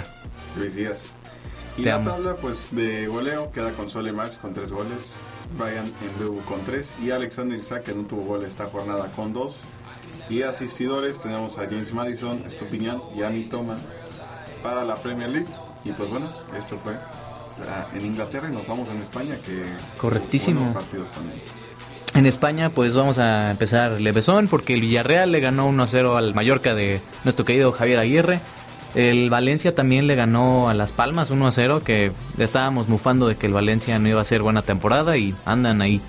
[0.57, 1.13] Luis Díaz.
[1.77, 2.11] Y Te la amo.
[2.11, 5.15] tabla, pues, de goleo queda con Sole Marx con tres goles,
[5.57, 9.55] Brian Mbeu con tres y Alexander Isaac, que no tuvo gol esta jornada, con dos.
[10.29, 13.77] Y asistidores tenemos a James Madison, Estupiñán y Ami Toma
[14.61, 15.47] para la Premier League.
[15.83, 19.63] Y pues bueno, esto fue ah, en Inglaterra y nos vamos en España, que
[19.99, 20.73] Correctísimo.
[20.73, 21.37] partidos también.
[22.15, 26.75] En España, pues vamos a empezar levesón porque el Villarreal le ganó 1-0 al Mallorca
[26.75, 28.39] de nuestro querido Javier Aguirre.
[28.95, 33.53] El Valencia también le ganó a Las Palmas 1-0, que estábamos mufando de que el
[33.53, 35.99] Valencia no iba a ser buena temporada y andan ahí.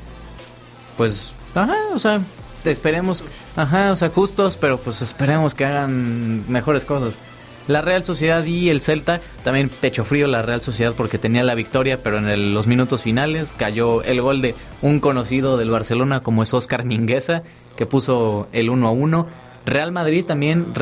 [0.97, 2.21] Pues, ajá, o sea,
[2.65, 3.25] esperemos,
[3.57, 7.19] ajá, o sea, justos, pero pues esperemos que hagan mejores cosas.
[7.67, 11.55] La Real Sociedad y el Celta, también pecho frío la Real Sociedad porque tenía la
[11.55, 16.43] victoria, pero en los minutos finales cayó el gol de un conocido del Barcelona como
[16.43, 17.43] es Oscar Mingueza,
[17.77, 19.27] que puso el 1 a 1.
[19.67, 20.73] Real Madrid también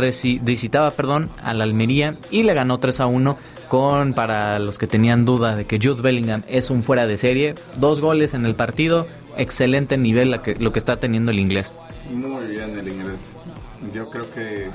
[0.42, 3.36] visitaba perdón, a la Almería y le ganó 3 a 1
[3.68, 7.54] con, para los que tenían duda de que Jude Bellingham es un fuera de serie,
[7.78, 11.72] dos goles en el partido, excelente nivel la que- lo que está teniendo el inglés.
[12.12, 13.34] Muy bien el inglés.
[13.94, 14.68] Yo creo que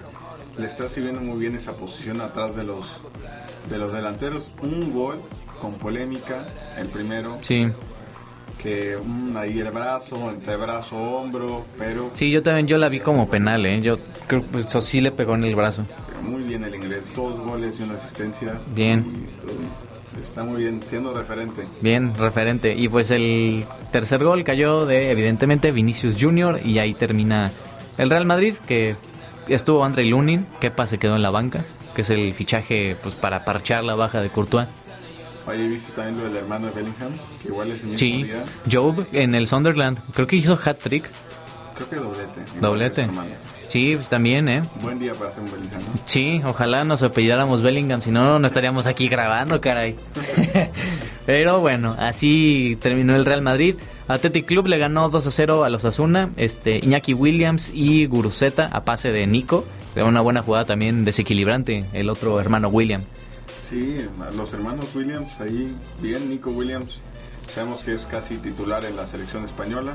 [0.57, 3.01] le está sirviendo muy bien esa posición atrás de los
[3.69, 4.51] de los delanteros.
[4.63, 5.19] Un gol
[5.59, 6.45] con polémica,
[6.77, 7.67] el primero, Sí.
[8.61, 12.99] Que mm, ahí el brazo, entre brazo, hombro, pero Sí, yo también yo la vi
[12.99, 13.81] como penal, ¿eh?
[13.81, 15.85] Yo creo que eso sí le pegó en el brazo.
[16.21, 17.11] muy bien el inglés.
[17.15, 18.59] Dos goles y una asistencia.
[18.75, 19.05] Bien.
[19.05, 21.67] Y, uh, está muy bien, siendo referente.
[21.81, 22.75] Bien, referente.
[22.75, 27.51] Y pues el tercer gol cayó de, evidentemente, Vinicius Junior y ahí termina
[27.97, 28.95] el Real Madrid, que
[29.47, 31.65] estuvo André Lunin, que se quedó en la banca,
[31.95, 34.67] que es el fichaje pues para parchar la baja de Courtois.
[35.47, 37.11] Oye, ¿viste también lo del hermano de Bellingham?
[37.41, 38.43] Que igual es el mismo Sí, día.
[38.71, 41.09] Job en el Sunderland, creo que hizo hat-trick.
[41.75, 42.41] Creo que doblete.
[42.59, 43.09] Doblete.
[43.67, 44.61] Sí, pues, también, ¿eh?
[44.81, 46.01] Buen día para hacer un Bellingham, ¿no?
[46.05, 49.95] Sí, ojalá nos apellidáramos Bellingham, si no, no estaríamos aquí grabando, caray.
[51.25, 53.75] Pero bueno, así terminó el Real Madrid.
[54.07, 56.29] Athletic Club le ganó 2 a 0 a los Asuna.
[56.37, 59.65] Este, Iñaki Williams y Guruzeta a pase de Nico.
[59.95, 63.01] De una buena jugada también desequilibrante, el otro hermano William.
[63.69, 66.99] Sí, los hermanos Williams ahí, bien, Nico Williams,
[67.53, 69.93] sabemos que es casi titular en la selección española,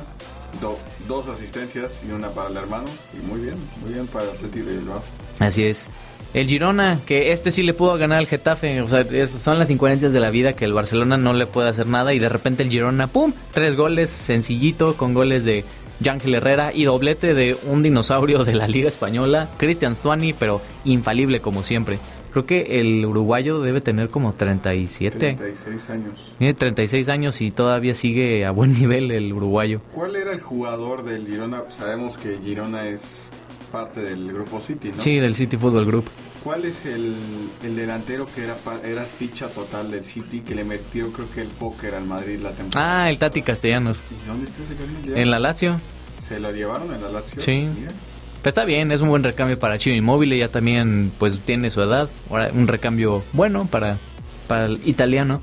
[0.61, 4.31] Do- dos asistencias y una para el hermano, y muy bien, muy bien para el
[4.33, 5.03] Atlético de Bilbao.
[5.39, 5.89] Así es.
[6.35, 8.83] El Girona, que este sí le pudo ganar al Getafe.
[8.83, 11.87] O sea, son las incoherencias de la vida que el Barcelona no le puede hacer
[11.87, 12.13] nada.
[12.15, 13.33] Y de repente el Girona, ¡pum!
[13.53, 15.65] Tres goles, sencillito, con goles de
[16.09, 21.41] Ángel Herrera y doblete de un dinosaurio de la Liga Española, Cristian Stuani, pero infalible
[21.41, 21.99] como siempre.
[22.33, 25.35] Creo que el uruguayo debe tener como 37.
[25.37, 26.35] 36 años.
[26.39, 29.81] Tiene 36 años y todavía sigue a buen nivel el uruguayo.
[29.95, 31.63] ¿Cuál era el jugador del Girona?
[31.71, 33.29] Sabemos que Girona es
[33.71, 35.01] parte del grupo City, ¿no?
[35.01, 36.05] Sí, del City Football Group.
[36.43, 37.15] ¿Cuál es el,
[37.63, 41.49] el delantero que era, era ficha total del City que le metió creo que el
[41.49, 43.05] póker al Madrid la temporada?
[43.05, 44.03] Ah, el Tati Castellanos.
[44.11, 44.75] ¿Y ¿Dónde está ese
[45.09, 45.21] ya?
[45.21, 45.81] En la Lazio.
[46.21, 47.41] ¿Se lo llevaron en la Lazio?
[47.41, 47.69] Sí.
[47.79, 47.93] Mira.
[48.43, 51.81] Pues está bien, es un buen recambio para Chino Inmóvil, ya también pues tiene su
[51.81, 53.99] edad, ahora un recambio bueno para,
[54.49, 55.41] para el italiano.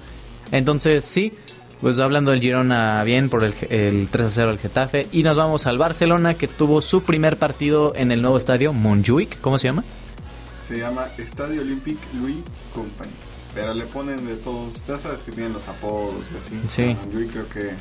[0.51, 1.31] Entonces sí,
[1.79, 5.38] pues hablando del Girona bien por el, el 3 a 0 al Getafe y nos
[5.38, 9.67] vamos al Barcelona que tuvo su primer partido en el nuevo estadio Montjuic, ¿cómo se
[9.67, 9.85] llama?
[10.67, 12.43] Se llama Estadio Olympique Louis
[12.75, 13.12] Company.
[13.55, 16.62] Pero le ponen de todos, ya sabes que tienen los apodos y así.
[16.69, 16.97] Sí.
[17.13, 17.71] Yo creo que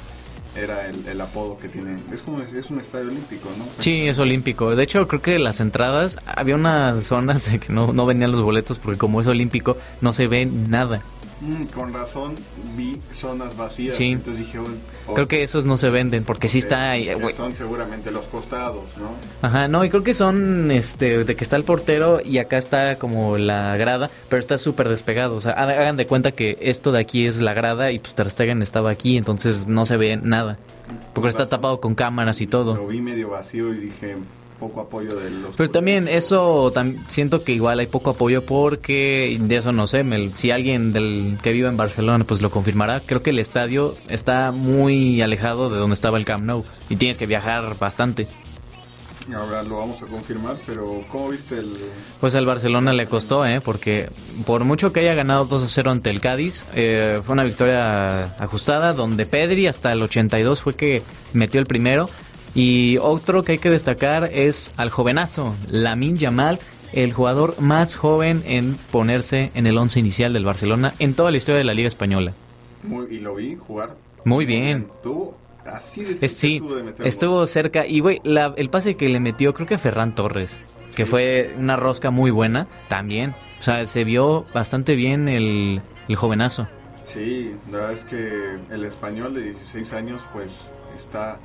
[0.59, 2.03] era el, apodo que tienen.
[2.13, 3.65] Es como es, un estadio olímpico, ¿no?
[3.79, 4.75] Sí, es olímpico.
[4.75, 8.79] De hecho, creo que las entradas, había unas zonas de que no, no los boletos
[8.79, 11.01] porque como es olímpico, no se ve nada.
[11.41, 12.35] Mm, con razón
[12.77, 13.97] vi zonas vacías.
[13.97, 14.07] Sí.
[14.09, 14.67] Entonces dije, "Oh,
[15.07, 17.33] oh, Creo que esos no se venden porque sí está que güey.
[17.33, 19.11] son seguramente los costados, ¿no?
[19.47, 22.97] Ajá, no, y creo que son este de que está el portero y acá está
[22.99, 25.37] como la grada, pero está súper despegado.
[25.37, 28.15] O sea, ha- hagan de cuenta que esto de aquí es la grada y pues
[28.15, 30.57] Ter Stegen estaba aquí, entonces no se ve nada.
[31.15, 32.75] Porque está tapado con cámaras y todo.
[32.75, 34.17] Lo vi medio vacío y dije,
[34.59, 35.57] poco apoyo de los.
[35.57, 40.05] Pero también eso tam- siento que igual hay poco apoyo porque de eso no sé,
[40.05, 43.95] me- si alguien del que vive en Barcelona pues lo confirmará, creo que el estadio
[44.09, 48.27] está muy alejado de donde estaba el Camp Nou y tienes que viajar bastante.
[49.35, 51.69] Ahora lo vamos a confirmar, pero ¿cómo viste el...?
[52.19, 53.61] Pues al Barcelona le costó, ¿eh?
[53.61, 54.09] Porque
[54.47, 58.35] por mucho que haya ganado 2 a 0 ante el Cádiz, eh, fue una victoria
[58.43, 61.03] ajustada donde Pedri hasta el 82 fue que
[61.35, 62.09] metió el primero.
[62.55, 66.59] Y otro que hay que destacar es al jovenazo, Lamin Yamal,
[66.93, 71.37] el jugador más joven en ponerse en el once inicial del Barcelona en toda la
[71.37, 72.33] historia de la Liga Española.
[72.83, 73.95] Muy, y lo vi jugar.
[74.25, 74.89] Muy bien.
[75.03, 77.87] Tuvo así de sí, estuvo de meter estuvo cerca.
[77.87, 80.57] Y, güey, el pase que le metió, creo que Ferran Torres,
[80.97, 81.11] que Sí.
[81.11, 83.35] fue una rosca muy buena, también.
[83.61, 86.67] O sea, se vio bastante bien el, el jovenazo.
[87.05, 91.39] Sí, la verdad es que el español de 16 años pues está,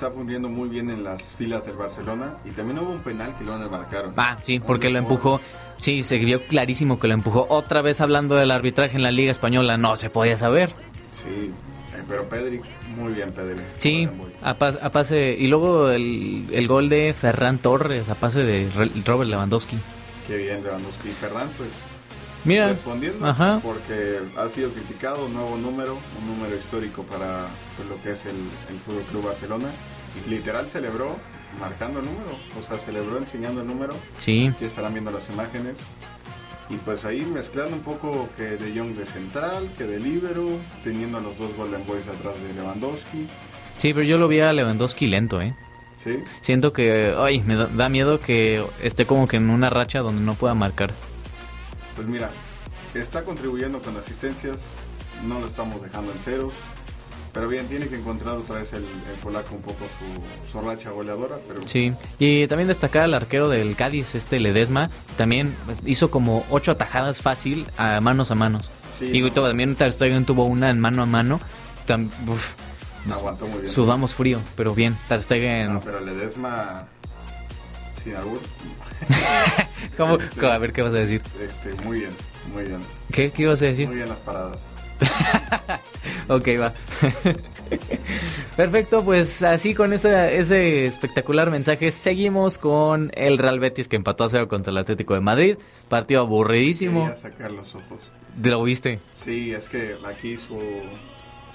[0.00, 3.44] está fundiendo muy bien en las filas del Barcelona y también hubo un penal que
[3.44, 4.14] lo marcaron.
[4.16, 5.42] Ah, sí, porque lo empujó.
[5.76, 7.46] Sí, se vio clarísimo que lo empujó.
[7.50, 10.70] Otra vez hablando del arbitraje en la Liga Española, no se podía saber.
[11.12, 11.50] Sí,
[11.94, 12.62] eh, pero Pedri,
[12.96, 13.60] muy bien Pedri.
[13.76, 14.08] Sí,
[14.42, 15.36] a, pas- a pase.
[15.38, 18.70] Y luego el, el gol de Ferran Torres, a pase de
[19.04, 19.76] Robert Lewandowski.
[20.26, 21.68] Qué bien Lewandowski Ferran pues
[22.46, 23.60] Mira, respondiendo ajá.
[23.62, 28.24] porque ha sido criticado un nuevo número, un número histórico para pues, lo que es
[28.24, 28.36] el,
[28.70, 29.68] el Fútbol Club Barcelona
[30.28, 31.16] literal celebró
[31.58, 33.94] marcando el número, o sea, celebró enseñando el número.
[34.18, 35.74] Sí, Aquí estarán viendo las imágenes.
[36.68, 40.46] Y pues ahí mezclando un poco que de Young de central, que de libero,
[40.84, 43.26] teniendo a los dos Golden Boys atrás de Lewandowski.
[43.76, 45.54] sí, pero yo lo vi a Lewandowski lento, ¿eh?
[46.02, 50.22] Sí, Siento que, ay, me da, miedo que esté como que en una racha donde
[50.22, 50.92] no pueda marcar.
[51.96, 52.30] pues mira,
[52.94, 54.62] está contribuyendo con asistencias,
[55.26, 56.52] no lo estamos dejando en ceros.
[57.32, 60.90] Pero bien, tiene que encontrar otra vez el, el polaco un poco su, su racha
[60.90, 61.36] goleadora.
[61.46, 65.54] Pero Sí, y también destacar al arquero del Cádiz, este Ledesma, también
[65.86, 68.70] hizo como ocho atajadas fácil a manos a manos.
[68.98, 69.30] Sí, y no.
[69.30, 71.40] también Ter Stegen tuvo una en mano a mano.
[71.86, 72.52] Tam- uf,
[73.12, 73.72] aguantó muy bien.
[73.72, 75.74] sudamos frío, pero bien, Ter Stegen.
[75.74, 76.86] No, pero Ledesma,
[78.02, 78.40] sin albur,
[79.96, 80.18] ¿Cómo?
[80.42, 81.22] A ver, ¿qué vas a decir?
[81.40, 82.10] este, muy bien,
[82.52, 82.80] muy bien.
[83.12, 83.86] ¿Qué, qué ibas a decir?
[83.86, 84.58] Muy bien las paradas.
[86.28, 86.72] Ok, va.
[88.56, 94.24] Perfecto, pues así con ese, ese espectacular mensaje seguimos con el Real Betis que empató
[94.24, 95.56] a cero contra el Atlético de Madrid.
[95.88, 97.02] Partido aburridísimo.
[97.02, 98.12] Quería sacar los ojos.
[98.42, 99.00] ¿Lo viste?
[99.14, 100.58] Sí, es que aquí su,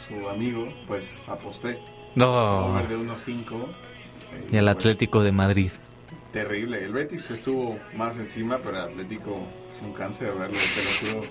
[0.07, 1.77] su amigo, pues aposté.
[2.15, 2.75] No.
[2.89, 3.51] De 1.5.
[3.51, 3.67] Oh.
[4.51, 5.71] Y el pues, Atlético de Madrid.
[6.31, 6.83] terrible.
[6.83, 9.39] El Betis estuvo más encima, pero el Atlético
[9.75, 11.27] es un cáncer verlo, te lo juro.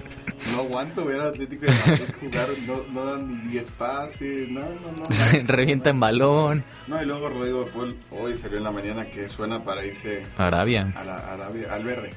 [0.52, 4.60] No aguanto ver al Atlético de Madrid jugar, no, no dan ni 10 pases, no,
[4.60, 5.04] no, no.
[5.46, 6.64] Revienta en balón.
[6.86, 10.26] No, y luego Rodrigo de Paul hoy salió en la mañana que suena para irse
[10.36, 10.92] Arabia.
[10.96, 12.12] a la, a Arabia- al verde.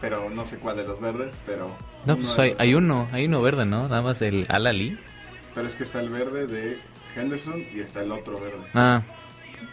[0.00, 1.76] Pero no sé cuál de los verdes, pero...
[2.06, 3.88] No, pues hay, hay uno, hay uno verde, ¿no?
[3.88, 4.96] Nada más el Al-Ali.
[5.54, 6.78] Pero es que está el verde de
[7.16, 8.64] Henderson y está el otro verde.
[8.74, 9.02] Ah,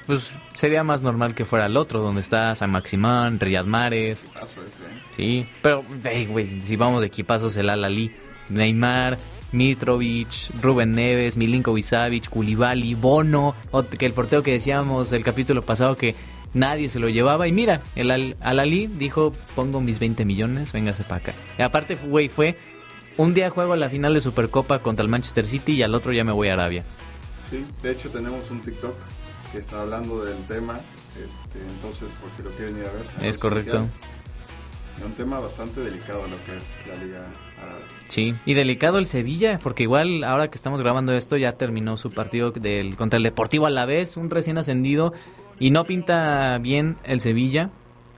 [0.06, 4.15] pues sería más normal que fuera el otro, donde está San Maximán, Riyad ¿eh?
[5.15, 8.12] Sí, pero, hey, güey, si vamos de equipazos, el Al-Ali,
[8.50, 9.17] Neymar,
[9.52, 10.30] Mitrovic,
[10.62, 13.56] Rubén Neves, Milinkovic Savic, Koulibaly, Bono,
[13.98, 16.15] que el portero que decíamos el capítulo pasado que
[16.54, 17.48] nadie se lo llevaba.
[17.48, 21.34] Y mira, el Al- Al-Ali dijo, pongo mis 20 millones, véngase para acá.
[21.58, 22.58] Y aparte, güey, fue
[23.17, 26.24] un día juego la final de Supercopa contra el Manchester City y al otro ya
[26.24, 26.84] me voy a Arabia.
[27.50, 28.93] Sí, de hecho tenemos un TikTok
[29.56, 30.82] que está hablando del tema,
[31.15, 33.30] este, entonces por si lo quieren ir a ver.
[33.30, 33.88] Es correcto.
[34.98, 37.28] Es un tema bastante delicado lo que es la Liga
[37.62, 37.82] Árabe.
[38.10, 42.12] Sí, y delicado el Sevilla, porque igual ahora que estamos grabando esto ya terminó su
[42.12, 45.13] partido del, contra el Deportivo Alavés, un recién ascendido,
[45.58, 47.70] y no pinta bien el Sevilla,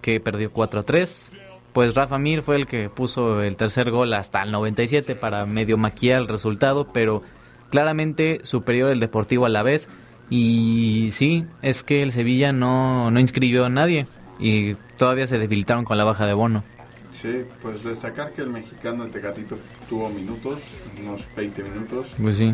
[0.02, 1.34] que perdió 4 a 3.
[1.72, 5.78] Pues Rafa Mir fue el que puso el tercer gol hasta el 97 para medio
[5.78, 7.22] maquillar el resultado, pero
[7.70, 9.88] claramente superior el Deportivo Alavés.
[10.30, 14.06] Y sí, es que el Sevilla no, no inscribió a nadie
[14.40, 16.64] y todavía se debilitaron con la baja de Bono.
[17.14, 19.58] Sí, pues destacar que el mexicano, el Tecatito,
[19.90, 20.60] tuvo minutos,
[21.02, 22.08] unos 20 minutos.
[22.22, 22.54] Pues sí.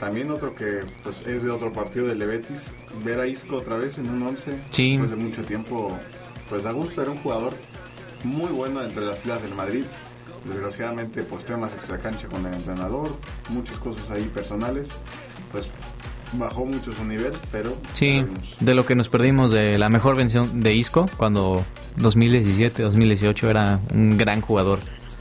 [0.00, 2.72] También otro que pues, es de otro partido de Lebetis,
[3.04, 4.92] ver a Isco otra vez en un 11, Sí.
[4.96, 5.96] después de mucho tiempo,
[6.48, 7.52] pues da gusto, era un jugador
[8.24, 9.84] muy bueno entre las filas del Madrid.
[10.44, 13.16] Desgraciadamente, pues temas extracancha con el entrenador,
[13.50, 14.88] muchas cosas ahí personales,
[15.52, 15.70] pues
[16.34, 18.24] bajó mucho su nivel, pero Sí,
[18.60, 21.64] de lo que nos perdimos de la mejor versión de Isco cuando
[21.98, 24.78] 2017-2018 era un gran jugador.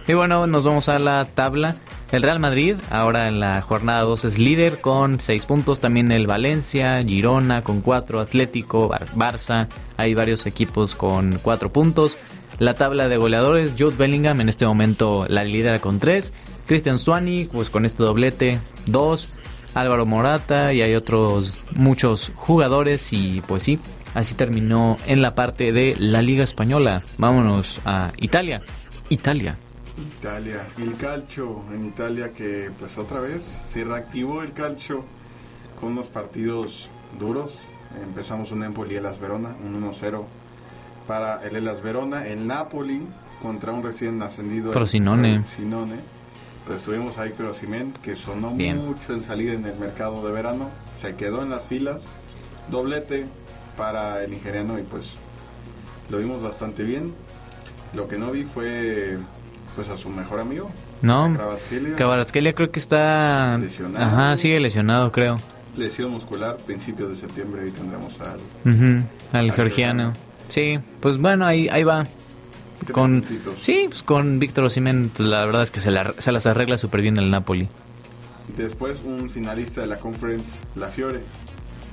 [0.07, 1.75] Y bueno, nos vamos a la tabla.
[2.11, 5.79] El Real Madrid ahora en la jornada 2 es líder con 6 puntos.
[5.79, 9.67] También el Valencia, Girona con 4, Atlético, Bar- Barça.
[9.97, 12.17] Hay varios equipos con 4 puntos.
[12.59, 16.33] La tabla de goleadores, Jude Bellingham en este momento la lidera con 3.
[16.67, 19.29] Christian Stuani pues con este doblete 2.
[19.73, 23.79] Álvaro Morata y hay otros muchos jugadores y pues sí,
[24.13, 27.03] Así terminó en la parte de la Liga Española.
[27.17, 28.61] Vámonos a Italia.
[29.09, 29.57] Italia.
[30.17, 35.05] Italia, el calcio en Italia que pues otra vez se reactivó el calcio
[35.79, 37.59] con unos partidos duros.
[38.03, 40.23] Empezamos un Empoli Elas Verona, un 1-0
[41.07, 43.01] para el Elas Verona, el Napoli
[43.41, 45.43] contra un recién ascendido Frosinone.
[45.43, 46.20] Frosinone.
[46.67, 48.77] Pues tuvimos a Héctor Osimhen que sonó Bien.
[48.77, 50.69] mucho en salir en el mercado de verano,
[51.01, 52.03] se quedó en las filas,
[52.69, 53.25] doblete
[53.77, 55.13] para el nigeriano y pues
[56.09, 57.13] lo vimos bastante bien.
[57.93, 59.17] Lo que no vi fue
[59.75, 60.69] pues a su mejor amigo,
[61.01, 61.33] No,
[61.97, 62.53] Kvaratskhelia.
[62.53, 63.57] Creo que está...
[63.57, 64.05] Lesionado.
[64.05, 65.37] Ajá, sigue lesionado, creo.
[65.77, 68.39] lesión muscular, principios de septiembre y tendremos Al
[69.31, 70.13] Al georgiano.
[70.49, 72.05] Sí, pues bueno, ahí, ahí va.
[72.91, 73.59] Con, puntitos.
[73.59, 76.77] sí, pues con Víctor Osimhen, pues, la verdad es que se, la- se las arregla
[76.77, 77.67] súper bien el Napoli.
[78.57, 81.21] Después un finalista de la conference, La Fiore,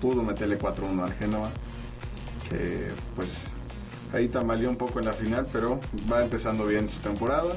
[0.01, 1.51] pudo meterle 4-1 al Génova,
[2.48, 3.48] que pues
[4.14, 5.79] ahí tambaleó un poco en la final, pero
[6.11, 7.55] va empezando bien su temporada.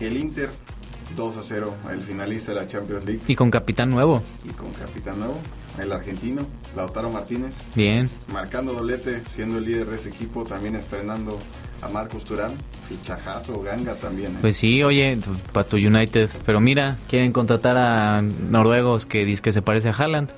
[0.00, 0.50] El Inter
[1.16, 4.22] 2-0, el finalista de la Champions League Y con capitán nuevo.
[4.44, 5.38] y con capitán nuevo,
[5.80, 6.42] el argentino,
[6.76, 8.08] Lautaro Martínez, Bien.
[8.32, 11.38] marcando doblete, siendo el líder de ese equipo, también estrenando
[11.82, 12.52] a Marcos Turán,
[12.88, 14.32] fichajazo, ganga también.
[14.32, 14.38] ¿eh?
[14.40, 15.18] Pues sí, oye,
[15.52, 16.30] para tu United.
[16.46, 20.30] Pero mira, quieren contratar a noruegos que dice que se parece a Haaland.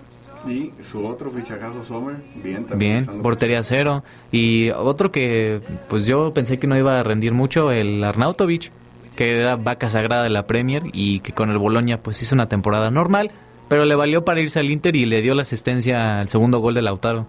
[0.49, 3.07] Y su otro fichajazo Sommer, bien también.
[3.07, 4.05] Bien, portería cero.
[4.31, 8.71] Y otro que, pues yo pensé que no iba a rendir mucho, el Arnautovic,
[9.17, 12.49] que era vaca sagrada de la Premier y que con el Boloña pues hizo una
[12.49, 13.31] temporada normal,
[13.69, 16.75] pero le valió para irse al Inter y le dio la asistencia al segundo gol
[16.75, 17.27] de Lautaro.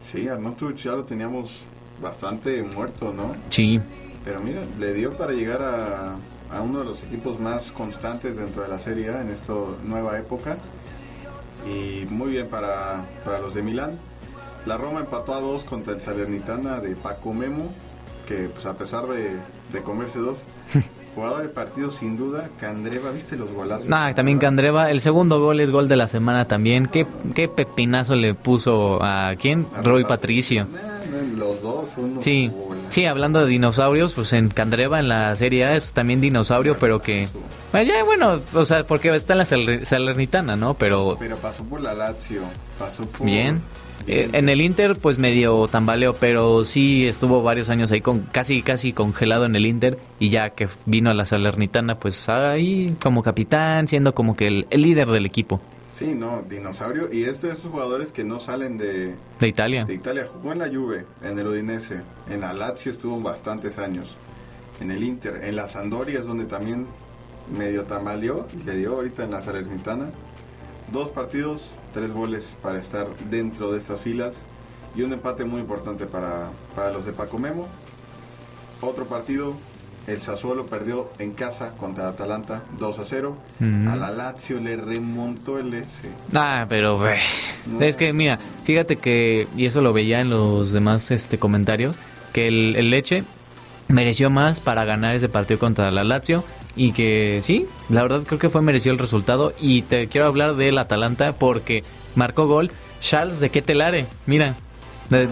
[0.00, 1.64] Sí, Arnautovic ya lo teníamos
[2.02, 3.34] bastante muerto, ¿no?
[3.48, 3.80] Sí,
[4.24, 6.16] Pero mira, le dio para llegar a,
[6.56, 9.52] a uno de los equipos más constantes dentro de la Serie A en esta
[9.84, 10.58] nueva época.
[11.66, 13.98] Y muy bien para, para los de Milán.
[14.66, 17.72] La Roma empató a dos contra el Salernitana de Paco Memo,
[18.26, 19.30] que pues a pesar de,
[19.72, 20.44] de comerse dos,
[21.14, 23.88] jugador del partido sin duda, Candreva, ¿viste los golazos?
[23.88, 26.86] Nah, también Candreva, el segundo gol es gol de la semana también.
[26.86, 29.66] ¿Qué, qué pepinazo le puso a quién?
[29.76, 30.66] A Roy Patricio.
[30.66, 32.50] Nah, los dos, uno Sí,
[32.88, 37.00] sí, hablando de dinosaurios, pues en Candreva en la Serie A es también dinosaurio, pero
[37.00, 37.28] que...
[37.72, 40.74] Bueno, ya, bueno, o sea, porque está en la Saler- Salernitana, ¿no?
[40.74, 42.42] Pero Pero pasó por la Lazio,
[42.78, 43.26] pasó por...
[43.26, 43.60] bien.
[44.06, 48.62] Eh, en el Inter, pues medio tambaleo, pero sí estuvo varios años ahí con casi
[48.62, 53.22] casi congelado en el Inter y ya que vino a la Salernitana, pues ahí como
[53.22, 55.60] capitán, siendo como que el, el líder del equipo
[55.94, 57.12] Sí, no, dinosaurio.
[57.12, 59.84] Y es de esos jugadores que no salen de, de Italia.
[59.84, 60.26] de Italia.
[60.26, 64.16] Jugó en la Juve, en el Udinese, en la Lazio estuvo bastantes años.
[64.80, 66.86] En el Inter, en la Sampdoria es donde también
[67.56, 70.06] medio tambaleó y le dio ahorita en la Salernitana.
[70.90, 74.44] Dos partidos, tres goles para estar dentro de estas filas
[74.94, 77.68] y un empate muy importante para, para los de Paco Memo.
[78.80, 79.54] Otro partido,
[80.06, 83.36] el Sassuolo perdió en casa contra Atalanta 2 a 0.
[83.60, 83.88] Mm.
[83.88, 86.08] A la Lazio le remontó el S.
[86.34, 87.20] Ah, pero eh,
[87.80, 91.96] es que mira, fíjate que y eso lo veía en los demás este comentarios
[92.32, 93.24] que el, el Leche
[93.88, 98.38] mereció más para ganar ese partido contra la Lazio y que sí, la verdad creo
[98.38, 103.40] que fue merecido el resultado y te quiero hablar del Atalanta porque marcó gol Charles
[103.40, 104.06] de Ketelare.
[104.26, 104.56] Mira,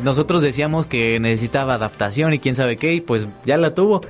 [0.02, 4.00] nosotros decíamos que necesitaba adaptación y quién sabe qué y pues ya la tuvo.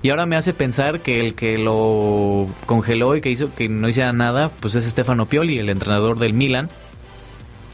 [0.00, 3.88] Y ahora me hace pensar que el que lo congeló y que hizo que no
[3.88, 6.70] hiciera nada, pues es Stefano Pioli, el entrenador del Milan.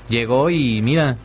[0.09, 1.19] Llegó y mira,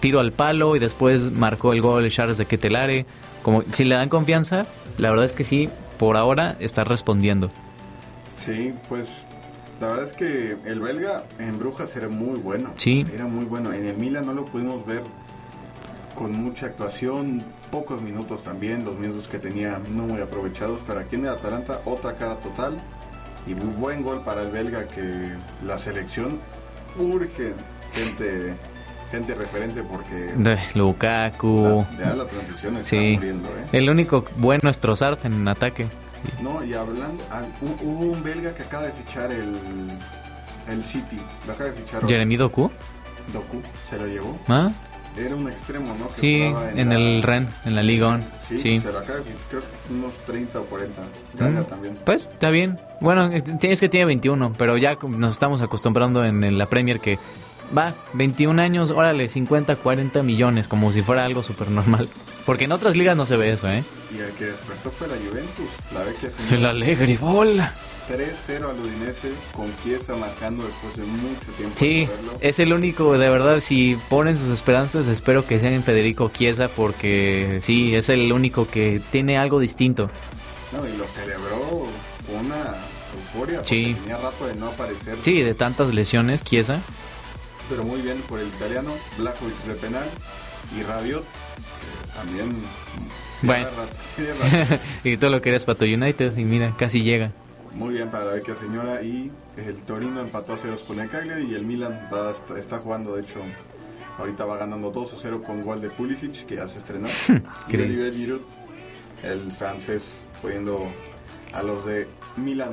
[0.00, 3.06] tiro al palo y después marcó el gol Charles de Ketelare.
[3.42, 4.66] Como si le dan confianza,
[4.98, 5.68] la verdad es que sí,
[6.02, 7.48] por ahora está respondiendo.
[8.34, 9.22] Sí, pues
[9.80, 12.70] la verdad es que el belga en Brujas era muy bueno.
[12.74, 13.06] Sí.
[13.14, 13.72] Era muy bueno.
[13.72, 15.04] En el Milan no lo pudimos ver
[16.16, 20.80] con mucha actuación, pocos minutos también, los minutos que tenía no muy aprovechados.
[20.88, 22.78] Pero aquí en el Atalanta otra cara total
[23.46, 25.30] y muy buen gol para el belga que
[25.64, 26.40] la selección
[26.98, 27.52] urge
[27.92, 28.56] gente,
[29.12, 31.86] gente referente porque De Lukaku.
[31.98, 33.12] la, ya la transición está Sí.
[33.14, 33.48] muriendo.
[33.48, 33.66] ¿eh?
[33.78, 35.86] El único bueno es Trossard en ataque.
[36.42, 39.54] No, y hablando, ah, hu- hubo un belga que acaba de fichar el,
[40.68, 42.06] el City, lo acaba de fichar.
[42.06, 42.70] Jeremy Doku.
[43.32, 44.36] Doku, se lo llevó.
[44.48, 44.70] ¿Ah?
[45.16, 46.08] Era un extremo, ¿no?
[46.08, 46.40] Que Sí,
[46.74, 48.24] en la- el Ren, en la Liga On.
[48.40, 48.80] Sí, Sí.
[48.80, 51.02] se lo acaba de fichar, creo que unos 30 o 40.
[51.38, 51.64] Gana Mm.
[51.64, 51.94] también.
[52.04, 52.78] Pues está bien.
[53.00, 57.18] Bueno, tienes que tiene 21, pero ya nos estamos acostumbrando en, en la Premier que
[57.76, 62.08] va, 21 años, órale, 50, 40 millones, como si fuera algo súper normal.
[62.46, 63.84] Porque en otras ligas no se ve eso, ¿eh?
[64.12, 66.70] Y el que despertó fue la Juventus, la vecchia El señora.
[66.70, 67.72] alegre, bola.
[68.10, 71.76] 3-0 al Udinese con Chiesa marcando después de mucho tiempo.
[71.76, 72.08] Sí,
[72.40, 76.66] es el único, de verdad, si ponen sus esperanzas, espero que sea en Federico Chiesa,
[76.68, 80.10] porque sí, es el único que tiene algo distinto.
[80.72, 81.86] No, y lo celebró
[82.40, 82.74] una
[83.14, 83.60] euforia.
[83.64, 83.96] Sí.
[84.00, 85.16] Tenía rato de no aparecer.
[85.22, 86.80] Sí, de tantas lesiones, Chiesa.
[87.68, 88.92] Pero muy bien por el italiano.
[89.18, 90.04] Blajovic de penal.
[90.78, 92.54] Y Rabiot, que también.
[93.42, 93.66] Bueno.
[94.16, 94.82] tiene rato- tiene rato.
[95.04, 97.32] y tú lo querías para tu United, y mira, casi llega.
[97.74, 99.02] Muy bien para la vecchia señora.
[99.02, 101.50] Y el Torino empató a ceros con el Cagliari.
[101.50, 103.40] Y el Milan va- está, está jugando, de hecho.
[104.18, 107.08] Ahorita va ganando 2 a 0 con gol de Pulisic, que ya se estrenó.
[107.68, 107.76] y.
[107.76, 108.40] Olivier Giroud,
[109.22, 110.86] el francés, poniendo
[111.54, 112.06] a los de
[112.36, 112.70] Milan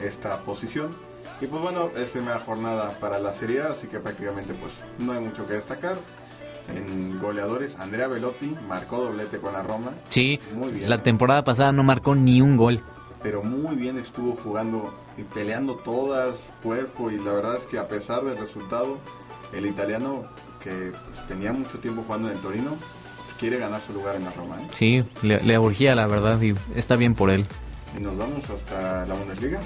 [0.00, 0.94] en esta posición.
[1.40, 5.12] Y pues bueno, es primera jornada para la Serie A, así que prácticamente pues no
[5.12, 5.96] hay mucho que destacar.
[6.74, 9.90] En goleadores, Andrea Velotti marcó doblete con la Roma.
[10.08, 10.88] Sí, Muy bien.
[10.88, 12.80] la temporada pasada no marcó ni un gol.
[13.22, 17.88] pero muy bien estuvo jugando y peleando todas, cuerpo, y la verdad es que a
[17.88, 18.98] pesar del resultado,
[19.52, 20.24] el italiano
[20.62, 22.76] que pues, tenía mucho tiempo jugando en el Torino,
[23.38, 24.56] quiere ganar su lugar en la Roma.
[24.60, 24.66] ¿eh?
[24.72, 27.44] Sí, le, le urgía la verdad y está bien por él.
[27.98, 29.60] Y nos vamos hasta la Bundesliga.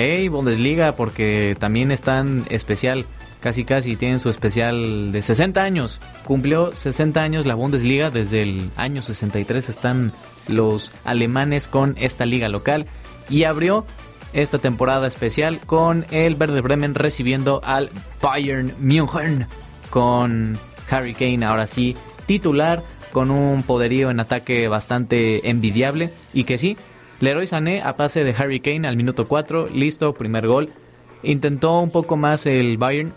[0.00, 3.04] Hey, Bundesliga, porque también están especial,
[3.40, 6.00] casi casi tienen su especial de 60 años.
[6.24, 10.12] Cumplió 60 años la Bundesliga, desde el año 63 están
[10.46, 12.86] los alemanes con esta liga local
[13.28, 13.86] y abrió
[14.32, 17.90] esta temporada especial con el Verde Bremen recibiendo al
[18.22, 19.48] Bayern München
[19.90, 20.56] con
[20.88, 21.96] Harry Kane ahora sí
[22.26, 26.76] titular con un poderío en ataque bastante envidiable y que sí,
[27.20, 30.70] Leroy Sané a pase de Harry Kane al minuto 4, listo, primer gol.
[31.22, 33.12] Intentó un poco más el Bayern,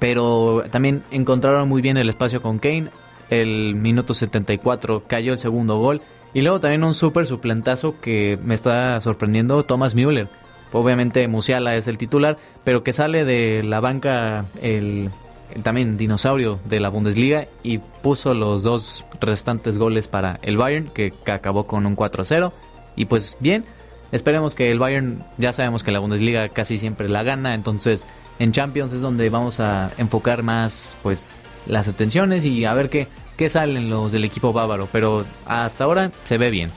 [0.00, 2.88] pero también encontraron muy bien el espacio con Kane.
[3.30, 6.00] El minuto 74 cayó el segundo gol.
[6.34, 10.28] Y luego también un súper suplantazo que me está sorprendiendo, Thomas Müller.
[10.72, 15.10] Obviamente Musiala es el titular, pero que sale de la banca el,
[15.54, 20.88] el también dinosaurio de la Bundesliga y puso los dos restantes goles para el Bayern,
[20.88, 22.52] que, acabó con un 4-0.
[22.98, 23.64] Y pues bien,
[24.10, 28.08] esperemos que el Bayern, ya sabemos que la Bundesliga casi siempre la gana, entonces
[28.40, 31.36] en Champions es donde vamos a enfocar más pues
[31.68, 36.10] las atenciones y a ver qué, qué salen los del equipo bávaro, pero hasta ahora
[36.24, 36.72] se ve bien.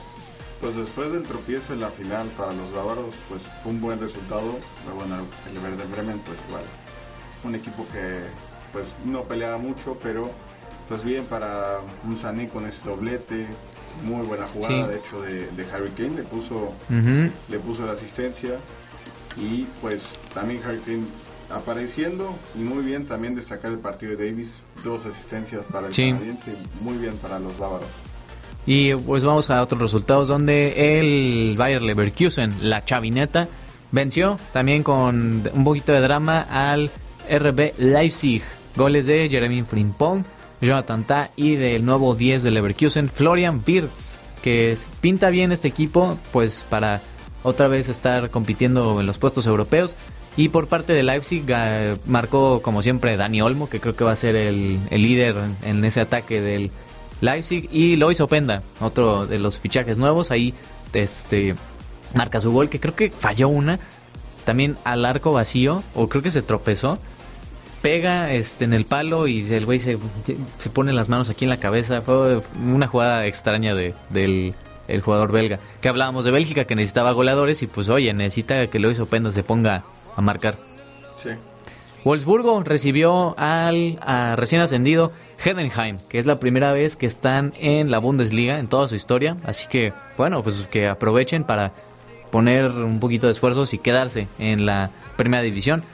[0.60, 4.60] Pues después del tropiezo en la final para los bávaros, pues fue un buen resultado.
[4.84, 5.16] Pero bueno,
[5.52, 6.62] el Verde Bremen, pues igual,
[7.42, 8.20] un equipo que
[8.72, 10.30] pues no peleaba mucho, pero
[10.88, 13.48] pues bien para un Sané con ese doblete,
[14.04, 14.90] muy buena jugada Sí.
[14.90, 16.72] de hecho de, de Harry Kane, le puso,
[17.48, 18.56] le puso la asistencia
[19.36, 21.04] y pues también Harry Kane
[21.50, 26.10] apareciendo y muy bien también destacar el partido de Davis, dos asistencias para el Sí.
[26.10, 27.88] canadiense, muy bien para los bávaros.
[28.64, 33.48] Y pues vamos a otros resultados donde el Bayer Leverkusen, la chavineta,
[33.90, 36.90] venció también con un poquito de drama al
[37.28, 38.42] RB Leipzig.
[38.74, 40.24] Goles de Jeremy Frimpong,
[40.62, 46.18] Jonathan Ta y del nuevo 10 de Leverkusen, Florian Wirtz, que pinta bien este equipo
[46.32, 47.02] pues para
[47.42, 49.96] otra vez estar compitiendo en los puestos europeos.
[50.36, 51.44] Y por parte de Leipzig
[52.06, 55.84] marcó como siempre Dani Olmo, que creo que va a ser el, líder en, en
[55.84, 56.70] ese ataque del
[57.20, 57.68] Leipzig.
[57.70, 60.54] Y Lois Openda, otro de los fichajes nuevos, ahí
[60.94, 61.54] este,
[62.14, 63.78] marca su gol, que creo que falló una.
[64.44, 66.98] También al arco vacío, o creo que se tropezó.
[67.82, 69.98] Pega este, en el palo y el güey se,
[70.58, 72.00] se pone las manos aquí en la cabeza.
[72.02, 74.54] Fue una jugada extraña de, del
[74.88, 75.58] el jugador belga.
[75.80, 79.42] Que hablábamos de Bélgica, que necesitaba goleadores y pues oye, necesita que Lois Openda se
[79.42, 79.84] ponga
[80.16, 80.56] a marcar.
[81.16, 81.30] Sí.
[82.04, 85.12] Wolfsburgo recibió al a recién ascendido
[85.44, 89.36] Heidenheim, que es la primera vez que están en la Bundesliga en toda su historia.
[89.44, 91.72] Así que, bueno, pues que aprovechen para
[92.30, 95.84] poner un poquito de esfuerzos y quedarse en la primera división.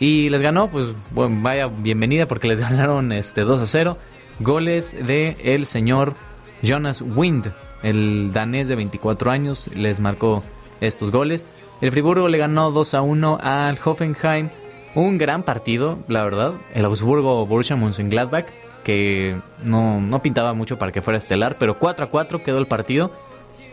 [0.00, 3.98] Y les ganó, pues bueno, vaya bienvenida porque les ganaron este 2 a 0.
[4.40, 6.14] Goles de el señor
[6.62, 10.44] Jonas Wind, el danés de 24 años, les marcó
[10.80, 11.44] estos goles.
[11.80, 14.48] El Friburgo le ganó 2 a 1 al Hoffenheim.
[14.94, 16.52] Un gran partido, la verdad.
[16.74, 18.46] El Augsburgo Borussia Mönchengladbach,
[18.84, 22.66] que no, no pintaba mucho para que fuera estelar, pero 4 a 4 quedó el
[22.66, 23.10] partido.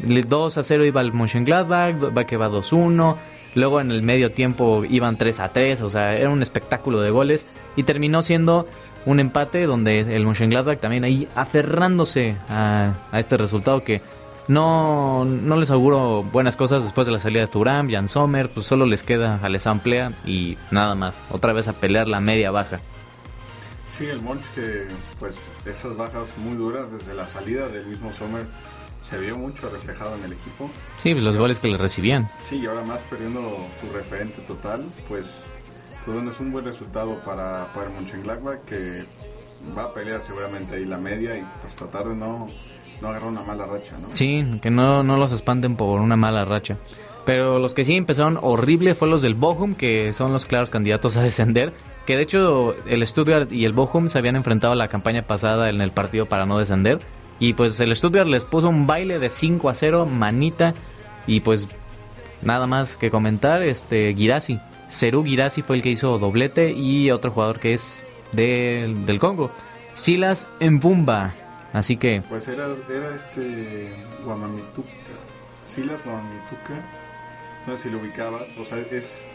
[0.05, 3.17] Le- 2 a 0 iba el Mönchengladbach, va que va 2 1.
[3.55, 7.09] Luego en el medio tiempo iban 3 a 3, o sea, era un espectáculo de
[7.09, 7.45] goles.
[7.75, 8.67] Y terminó siendo
[9.05, 14.01] un empate donde el Mönchengladbach también ahí aferrándose a, este resultado que
[14.47, 18.67] no, no les auguro buenas cosas después de la salida de Thuram, Jan Sommer, pues
[18.67, 21.19] solo les queda Alessamplea y nada más.
[21.31, 22.79] Otra vez a pelear la media baja.
[23.97, 24.87] Sí, el Monch que
[25.19, 25.35] pues
[25.65, 28.45] esas bajas muy duras desde la salida del mismo Sommer
[29.07, 30.69] se vio mucho reflejado en el equipo.
[30.97, 32.29] Sí, pues, los goles que le recibían.
[32.45, 33.39] Sí, y ahora más perdiendo
[33.81, 35.45] tu referente total, pues,
[36.03, 39.05] pues bueno, es un buen resultado para, para Mönchengladbach que
[39.77, 42.47] va a pelear seguramente ahí la media y pues tratar de no,
[43.01, 44.09] no agarrar una mala racha, ¿no?
[44.13, 46.77] Sí, que no, no los espanten por una mala racha.
[47.25, 51.17] Pero los que sí empezaron horrible fue los del Bochum, que son los claros candidatos
[51.17, 51.73] a descender.
[52.05, 55.81] Que de hecho el Stuttgart y el Bochum se habían enfrentado la campaña pasada en
[55.81, 56.99] el partido para no descender.
[57.39, 60.73] Y pues el Stuttgart les puso un baile de 5 a 0, manita.
[61.27, 61.67] Y pues
[62.41, 64.59] nada más que comentar, este Girassi.
[64.87, 69.51] Seru Girassi fue el que hizo doblete y otro jugador que es de- del Congo.
[69.93, 71.33] Silas Mbumba.
[71.73, 73.91] Así que Pues era, era este
[74.23, 74.89] Guamamituca,
[75.65, 76.73] Silas Guamamituca,
[77.67, 79.25] no sé si lo ubicabas, o sea, es,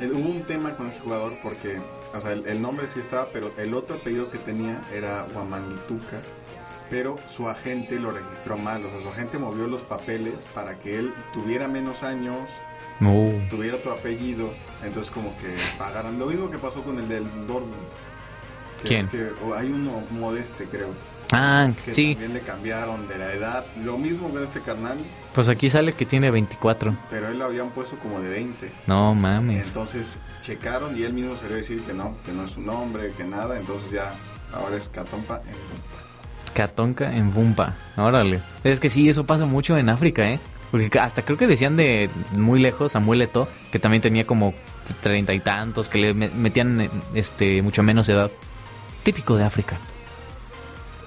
[0.00, 1.78] eh, hubo un tema con ese jugador porque,
[2.16, 6.22] o sea, el, el nombre sí estaba, pero el otro apellido que tenía era Guamamituca,
[6.92, 10.98] pero su agente lo registró mal, o sea, su agente movió los papeles para que
[10.98, 12.50] él tuviera menos años,
[13.00, 14.50] uh, tuviera otro apellido,
[14.84, 17.72] entonces como que pagaran, lo mismo que pasó con el del Dortmund.
[18.84, 19.06] ¿Quién?
[19.06, 20.88] es que- hay uno modeste, creo
[21.32, 22.12] Ah, que sí.
[22.14, 23.64] también le cambiaron de la edad.
[23.82, 24.98] Lo mismo con este carnal,
[25.34, 26.94] Pues aquí sale que tiene 24.
[27.08, 28.70] pero él lo habían puesto como de 20.
[28.86, 29.68] No mames.
[29.68, 33.12] Entonces checaron y él mismo se le decir que no, que no es su nombre,
[33.16, 33.58] que nada.
[33.58, 34.12] Entonces ya
[34.52, 35.40] ahora es Catompa.
[35.46, 36.01] en-
[36.54, 37.74] Catonca en Bumpa.
[37.96, 38.40] Órale.
[38.64, 40.38] Es que sí, eso pasa mucho en África, ¿eh?
[40.70, 44.54] Porque hasta creo que decían de muy lejos Samuel Eto'o, que también tenía como
[45.02, 48.30] treinta y tantos, que le me- metían este mucho menos edad.
[49.02, 49.76] Típico de África.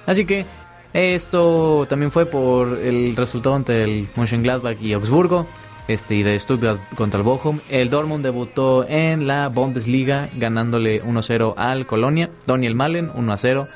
[0.06, 0.46] Así que
[0.94, 5.48] esto también fue por el resultado entre el Mönchengladbach y Augsburgo.
[5.88, 7.60] Este, y de Stuttgart contra el Bochum.
[7.70, 12.32] El Dortmund debutó en la Bundesliga ganándole 1-0 al Colonia.
[12.48, 13.68] Daniel Malen 1-0.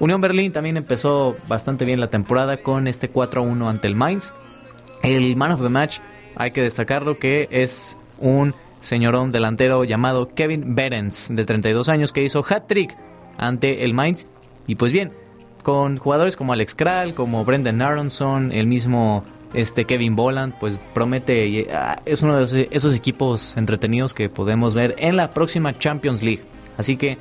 [0.00, 4.32] Unión Berlín también empezó bastante bien la temporada con este 4-1 ante el Mainz.
[5.02, 5.98] El man of the match,
[6.36, 12.22] hay que destacarlo que es un señorón delantero llamado Kevin Behrens, de 32 años, que
[12.22, 12.96] hizo hat-trick
[13.36, 14.28] ante el Mainz.
[14.66, 15.12] Y pues bien,
[15.62, 19.24] con jugadores como Alex Kral, como Brendan Aronson, el mismo
[19.54, 24.74] este Kevin Boland, pues promete, y, ah, es uno de esos equipos entretenidos que podemos
[24.74, 26.42] ver en la próxima Champions League.
[26.76, 27.18] Así que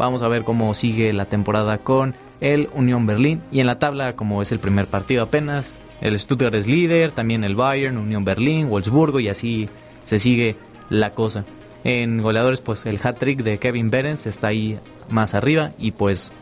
[0.00, 3.42] Vamos a ver cómo sigue la temporada con el Unión Berlín.
[3.52, 7.44] Y en la tabla, como es el primer partido apenas, el Stuttgart es líder, también
[7.44, 9.68] el Bayern, Unión Berlín, Wolfsburgo y así
[10.02, 10.56] se sigue
[10.88, 11.44] la cosa.
[11.84, 14.78] En goleadores, pues el hat-trick de Kevin Behrens está ahí
[15.10, 16.32] más arriba y pues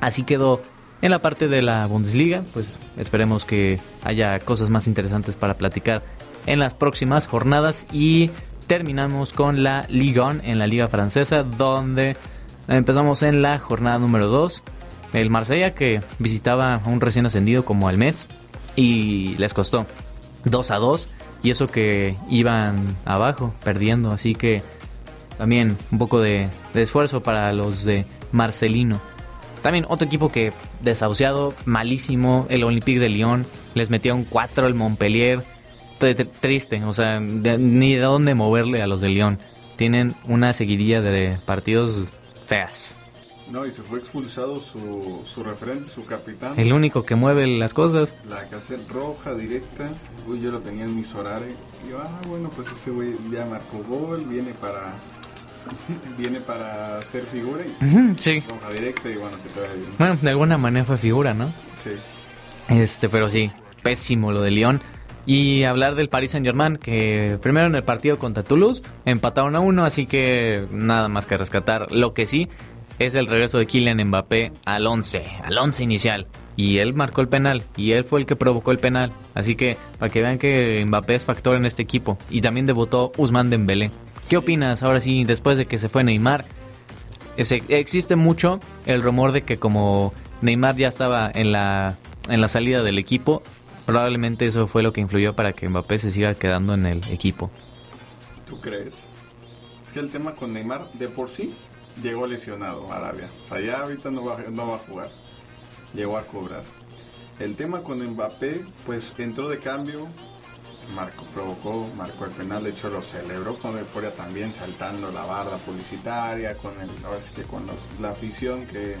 [0.00, 0.62] así quedó
[1.02, 2.44] en la parte de la Bundesliga.
[2.54, 6.02] Pues esperemos que haya cosas más interesantes para platicar
[6.46, 8.30] en las próximas jornadas y
[8.66, 12.16] terminamos con la Ligue 1 en la liga francesa donde
[12.68, 14.62] Empezamos en la jornada número 2.
[15.14, 18.28] El Marsella que visitaba a un recién ascendido como el Metz
[18.76, 19.86] y les costó
[20.44, 21.08] 2 a 2
[21.42, 24.62] y eso que iban abajo perdiendo, así que
[25.36, 29.00] también un poco de, esfuerzo para los de Marcelino.
[29.60, 33.44] También otro equipo que desahuciado, malísimo, el Olympique de Lyon,
[33.74, 35.42] les metió un 4 el Montpellier,
[36.00, 39.38] Tr- tr- triste, o sea, ni de dónde moverle a los de Lyon.
[39.76, 42.10] Tienen una seguidilla de partidos
[42.54, 42.94] feas.
[43.50, 46.58] No, y se fue expulsado su, su referente, su capitán.
[46.58, 48.14] El único que mueve las cosas.
[48.28, 49.90] La cassette roja directa.
[50.26, 51.54] Uy, yo lo tenía en mis horarios.
[51.86, 54.94] Y yo, ah, bueno, pues este güey ya marcó gol, viene para.
[56.18, 58.40] viene para hacer figura y Sí.
[58.48, 59.94] roja directa y bueno, que bien.
[59.98, 61.52] Bueno, de alguna manera fue figura, ¿no?
[61.76, 61.90] Sí.
[62.68, 63.50] Este, pero sí,
[63.82, 64.80] pésimo lo de Lyon.
[65.24, 69.60] Y hablar del Paris Saint Germain, que primero en el partido contra Toulouse empataron a
[69.60, 71.92] uno, así que nada más que rescatar.
[71.92, 72.48] Lo que sí
[72.98, 76.26] es el regreso de Kylian Mbappé al 11, al 11 inicial.
[76.56, 79.12] Y él marcó el penal, y él fue el que provocó el penal.
[79.34, 82.18] Así que para que vean que Mbappé es factor en este equipo.
[82.28, 83.90] Y también debutó Usman Dembélé.
[84.28, 86.44] ¿Qué opinas ahora sí, después de que se fue Neymar?
[87.36, 90.12] Existe mucho el rumor de que como
[90.42, 91.96] Neymar ya estaba en la,
[92.28, 93.42] en la salida del equipo,
[93.86, 97.50] probablemente eso fue lo que influyó para que Mbappé se siga quedando en el equipo.
[98.46, 99.06] ¿Tú crees?
[99.84, 101.54] Es que el tema con Neymar, de por sí,
[102.02, 103.28] llegó lesionado a Arabia.
[103.44, 105.10] O sea, ya ahorita no va, no va a jugar.
[105.94, 106.62] Llegó a cobrar.
[107.38, 110.06] El tema con Mbappé, pues entró de cambio,
[110.94, 115.56] marcó, provocó, marcó el penal, de hecho lo celebró con euforia también, saltando la barda
[115.58, 118.96] publicitaria, con el, ahora sí que con los- la afición que,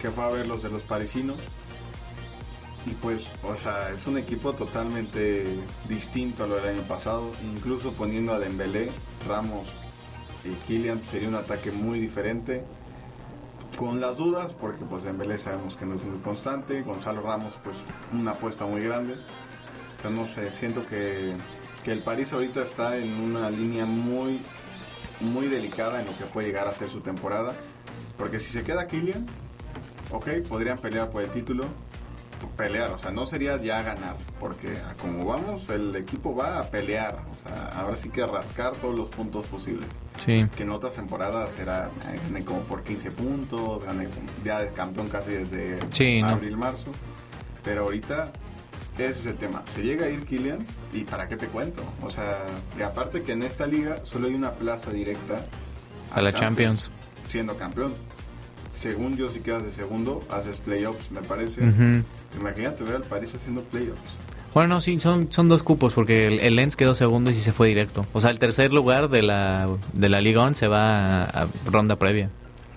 [0.00, 1.36] que fue a ver los de los parisinos.
[2.86, 5.44] Y pues, o sea, es un equipo totalmente
[5.88, 7.30] distinto a lo del año pasado.
[7.54, 8.90] Incluso poniendo a Dembélé,
[9.28, 9.68] Ramos
[10.44, 12.64] y Kylian sería un ataque muy diferente.
[13.76, 17.76] con las dudas, porque pues Dembélé sabemos que no es muy constante, Gonzalo Ramos pues
[18.12, 19.16] una apuesta muy grande,
[19.96, 21.34] pero no sé, siento que,
[21.82, 24.40] que el París ahorita está en una línea muy,
[25.20, 27.54] muy delicada en lo que puede llegar a ser su temporada,
[28.18, 29.24] porque si se queda Kylian,
[30.10, 31.64] ok, podrían pelear por el título,
[32.48, 34.68] pelear, o sea, no sería ya ganar, porque
[35.00, 39.08] como vamos, el equipo va a pelear, o sea, ahora sí que rascar todos los
[39.08, 39.86] puntos posibles.
[40.24, 40.46] Sí.
[40.56, 41.90] Que en otras temporadas era
[42.24, 44.08] gané como por 15 puntos, gané
[44.44, 46.28] ya de campeón casi desde Sí, no.
[46.28, 46.90] abril, marzo.
[47.64, 48.30] Pero ahorita
[48.98, 49.62] ese es el tema.
[49.68, 51.82] Se llega a ir Kylian y para qué te cuento.
[52.02, 52.38] O sea,
[52.78, 55.46] y aparte que en esta liga solo hay una plaza directa
[56.12, 56.90] A la Champions.
[57.28, 57.94] siendo campeón.
[58.80, 61.60] Según yo, si quedas de segundo, haces playoffs, me parece.
[61.62, 62.02] Ujú.
[62.40, 64.00] Imagínate ver al París haciendo playoffs.
[64.54, 67.40] Bueno, no, sí, son, son dos cupos porque el, el Lens quedó segundo y sí
[67.42, 68.06] se fue directo.
[68.14, 71.48] O sea, el tercer lugar de la, de la Liga 1 se va a, a
[71.66, 72.30] ronda previa.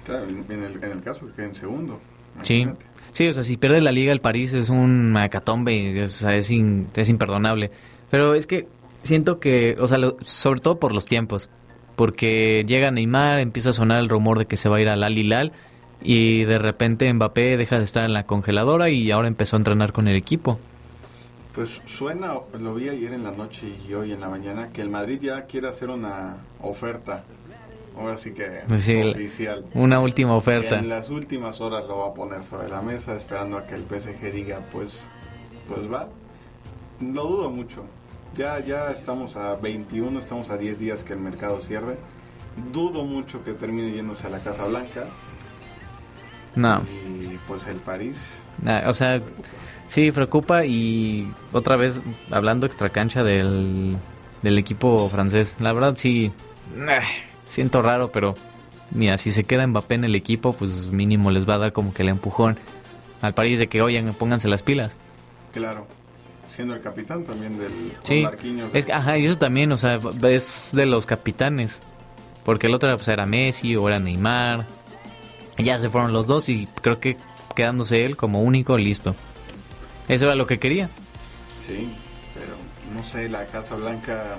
[0.05, 1.99] Claro, en el, en el caso que en segundo.
[2.43, 2.55] Sí.
[2.55, 2.85] imagínate.
[3.13, 6.49] Sí, o sea, si pierde la liga el París es un acatombe, o sea, es,
[6.51, 7.69] in- es imperdonable.
[8.11, 8.67] Pero es que
[9.03, 11.49] siento que, o sea, lo- sobre todo por los tiempos,
[11.95, 15.03] porque llega Neymar, empieza a sonar el rumor de que se va a ir al
[15.03, 15.51] Al Hilal
[16.01, 19.93] y de repente Mbappé deja de estar en la congeladora y ahora empezó a entrenar
[19.93, 20.59] con el equipo.
[21.53, 24.89] Pues suena, lo vi ayer en la noche y hoy en la mañana, que el
[24.89, 27.23] Madrid ya quiere hacer una oferta.
[27.95, 29.63] Ahora sí que Pues sí, oficial.
[29.75, 30.79] Una última oferta.
[30.79, 33.83] En las últimas horas lo va a poner sobre la mesa, esperando a que el
[33.83, 35.03] PSG diga, pues,
[35.67, 36.09] pues va.
[36.99, 37.83] Lo dudo mucho.
[38.35, 41.97] Ya, ya estamos a 21, estamos a 10 días que el mercado cierre.
[42.71, 45.05] Dudo mucho que termine yéndose a la Casa Blanca.
[46.55, 46.81] No.
[47.05, 48.41] Y pues el París.
[48.65, 49.21] Ah, o sea,
[49.87, 52.01] sí, preocupa y otra vez
[52.31, 53.97] hablando extracancha del,
[54.41, 55.55] del equipo francés.
[55.59, 56.31] La verdad sí,
[56.87, 56.99] ah,
[57.47, 58.35] siento raro, pero
[58.91, 61.93] mira, si se queda Mbappé en el equipo, pues mínimo les va a dar como
[61.93, 62.57] que el empujón
[63.21, 64.97] al París de que, oigan, pónganse las pilas.
[65.53, 65.87] Claro,
[66.53, 67.71] siendo el capitán también del
[68.03, 68.69] Sí, Marquinhos.
[68.73, 71.81] es que, ajá, y eso también, o sea, es de los capitanes.
[72.43, 74.65] Porque el otro pues, era Messi o era Neymar.
[75.57, 77.17] Ya se fueron los dos y creo que
[77.55, 79.15] quedándose él como único, listo.
[80.07, 80.89] Eso era lo que quería.
[81.65, 81.93] Sí,
[82.33, 82.55] pero
[82.93, 84.35] no sé, la Casa Blanca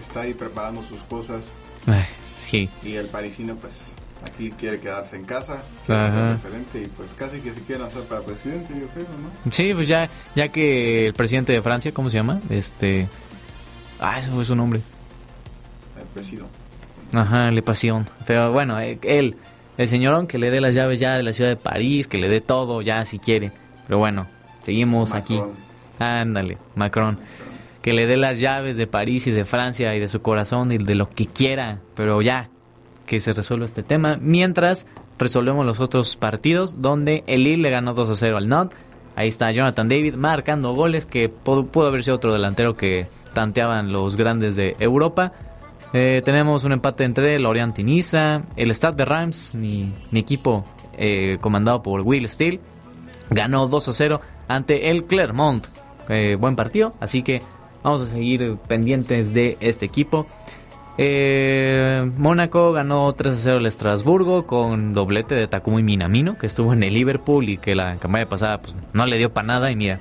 [0.00, 1.42] está ahí preparando sus cosas
[1.86, 2.04] Ay,
[2.36, 2.68] sí.
[2.82, 3.92] y el parisino pues
[4.26, 8.02] aquí quiere quedarse en casa, quiere ser referente y pues casi que se quiere lanzar
[8.04, 9.06] para presidente, yo creo,
[9.44, 9.52] ¿no?
[9.52, 12.40] Sí, pues ya, ya que el presidente de Francia, ¿cómo se llama?
[12.50, 13.06] Este.
[14.00, 14.80] Ah, ese fue su nombre.
[15.98, 16.46] El presido.
[17.12, 18.08] Ajá, Le Pasión.
[18.26, 19.36] Pero bueno, eh, él,
[19.76, 22.28] el señorón que le dé las llaves ya de la ciudad de París, que le
[22.28, 23.52] dé todo ya si quiere.
[23.86, 24.26] Pero bueno,
[24.60, 25.40] seguimos aquí.
[25.98, 27.18] Ándale, Macron.
[27.82, 30.78] Que le dé las llaves de París y de Francia y de su corazón y
[30.78, 31.80] de lo que quiera.
[31.94, 32.48] Pero ya,
[33.06, 34.16] que se resuelva este tema.
[34.20, 34.86] Mientras
[35.18, 38.78] resolvemos los otros partidos, donde el Lille le ganó 2 a 0 al Nantes.
[39.16, 43.92] Ahí está Jonathan David marcando goles, que pudo, pudo haber sido otro delantero que tanteaban
[43.92, 45.32] los grandes de Europa.
[45.96, 48.42] Eh, tenemos un empate entre Lorient y Niza.
[48.56, 50.64] El Stade de Reims, mi, equipo
[50.98, 52.58] eh, comandado por Will Steele,
[53.30, 55.64] ganó 2 a 0 ante el Clermont.
[56.08, 57.42] Eh, buen partido, así que
[57.84, 60.26] vamos a seguir pendientes de este equipo.
[60.98, 66.82] Mónaco ganó 3 a 0 al Estrasburgo con doblete de Takumi Minamino, que estuvo en
[66.82, 69.70] el Liverpool y que la campaña pasada pues, no le dio para nada.
[69.70, 70.00] Y mira,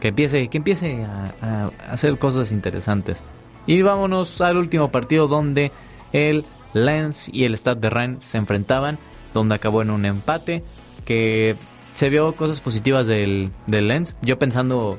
[0.00, 3.22] que empiece, que empiece a hacer cosas interesantes.
[3.66, 5.72] Y vámonos al último partido donde
[6.12, 8.98] el Lens y el Stade de Rennes se enfrentaban,
[9.34, 10.62] donde acabó en un empate,
[11.04, 11.56] que
[11.94, 14.14] se vio cosas positivas del, del Lens.
[14.22, 14.98] Yo pensando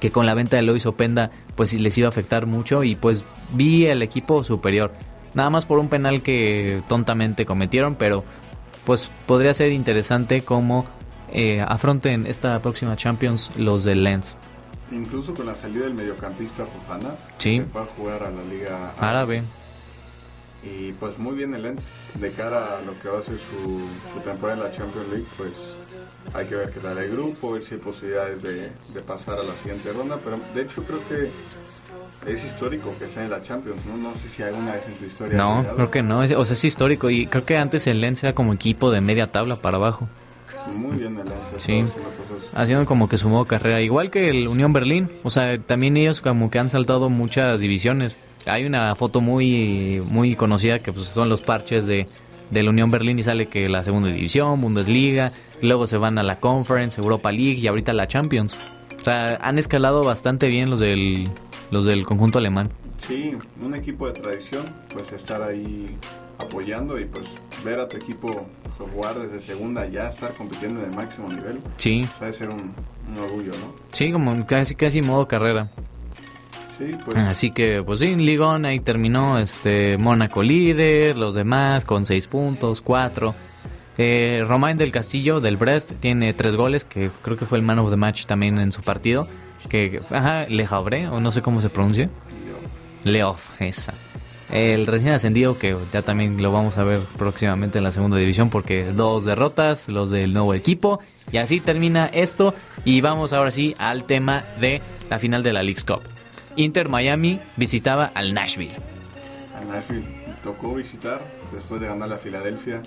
[0.00, 3.24] que con la venta de Lois Openda pues les iba a afectar mucho y pues
[3.52, 4.92] vi el equipo superior.
[5.34, 8.24] Nada más por un penal que tontamente cometieron, pero
[8.84, 10.86] pues podría ser interesante cómo
[11.32, 14.36] eh, afronten esta próxima Champions los del Lens.
[14.90, 17.58] Incluso con la salida del mediocampista Fofana, Sí.
[17.58, 19.42] se fue a jugar a la Liga Árabe.
[20.62, 23.86] Y pues muy bien el Lens, de cara a lo que va a ser su,
[24.12, 25.52] su temporada en la Champions League, pues
[26.34, 29.42] hay que ver qué tal el grupo, ver si hay posibilidades de, de pasar a
[29.42, 31.30] la siguiente ronda, pero de hecho creo que
[32.30, 33.96] es histórico que esté en la Champions, ¿no?
[33.96, 35.38] No sé si alguna vez en su historia...
[35.38, 36.18] No, creo que no.
[36.18, 39.28] O sea, es histórico y creo que antes el Lens era como equipo de media
[39.28, 40.08] tabla para abajo.
[40.74, 41.84] Muy bien el Lens, ha Sí.
[42.54, 45.08] haciendo como que su modo carrera, igual que el Unión Berlín.
[45.22, 48.18] O sea, también ellos como que han saltado muchas divisiones.
[48.46, 52.06] Hay una foto muy muy conocida que pues, son los parches de
[52.50, 55.30] del Unión Berlín y sale que la segunda división, Bundesliga,
[55.62, 58.56] y luego se van a la Conference, Europa League y ahorita la Champions.
[59.00, 61.28] O sea, han escalado bastante bien los del
[61.70, 62.70] los del conjunto alemán.
[62.98, 63.32] Sí,
[63.62, 65.96] un equipo de tradición, pues estar ahí
[66.40, 67.26] apoyando y pues
[67.64, 68.46] ver a tu equipo
[68.94, 72.72] jugar desde segunda ya estar compitiendo en el máximo nivel, Sí, debe ser un,
[73.10, 73.74] un orgullo, ¿no?
[73.92, 75.68] sí, como casi casi modo carrera.
[76.78, 82.06] Sí, pues Así que, pues sí, Ligón ahí terminó, este, Mónaco líder, los demás con
[82.06, 83.34] 6 puntos, 4.
[83.98, 87.78] Eh, Romain del Castillo del Brest tiene 3 goles, que creo que fue el man
[87.80, 89.26] of the match también en su partido.
[89.68, 92.08] Que, ajá, Le Havre, o no sé cómo se pronuncia.
[93.04, 93.92] Leof, esa.
[94.52, 98.50] El recién ascendido, que ya también lo vamos a ver próximamente en la segunda división,
[98.50, 101.00] porque dos derrotas, los del nuevo equipo.
[101.30, 102.54] Y así termina esto.
[102.84, 106.02] Y vamos ahora sí al tema de la final de la League's Cup.
[106.56, 108.74] Inter Miami visitaba al Nashville.
[109.54, 110.04] a Nashville
[110.42, 111.20] tocó visitar
[111.52, 112.82] después de ganar a Filadelfia,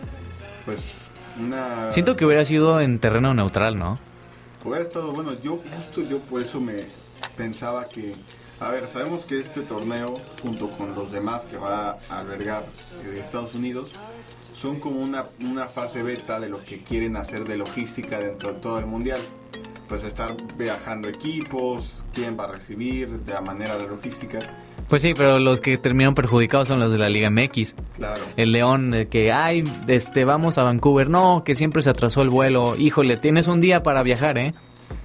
[0.65, 0.97] pues
[1.39, 1.91] una...
[1.91, 3.99] Siento que hubiera sido en terreno neutral, ¿no?
[4.65, 6.87] Hubiera estado bueno, yo justo yo por eso me
[7.35, 8.13] pensaba que,
[8.63, 12.65] a ver, sabemos que este torneo, junto con los demás que va a albergar
[13.03, 13.91] eh, Estados Unidos,
[14.53, 18.59] son como una, una fase beta de lo que quieren hacer de logística dentro de
[18.59, 19.19] todo el mundial.
[19.89, 24.39] Pues estar viajando equipos, quién va a recibir, de la manera de logística.
[24.87, 27.75] Pues sí, pero los que terminaron perjudicados son los de la Liga MX.
[27.97, 28.23] Claro.
[28.37, 31.09] El León, que, ay, este, vamos a Vancouver.
[31.09, 32.75] No, que siempre se atrasó el vuelo.
[32.77, 34.53] Híjole, tienes un día para viajar, ¿eh?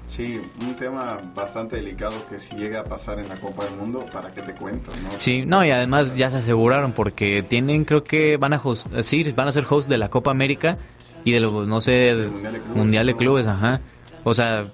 [0.09, 4.04] Sí, un tema bastante delicado que si llega a pasar en la Copa del Mundo,
[4.12, 4.90] ¿para qué te cuento?
[5.02, 5.11] ¿no?
[5.18, 9.22] Sí, no, y además ya se aseguraron porque tienen, creo que van a host, sí,
[9.36, 10.78] van a ser host de la Copa América
[11.24, 13.18] y de los, no sé, Mundial de Clubes, Mundial de ¿no?
[13.18, 13.80] Clubes, ajá.
[14.24, 14.66] O sea,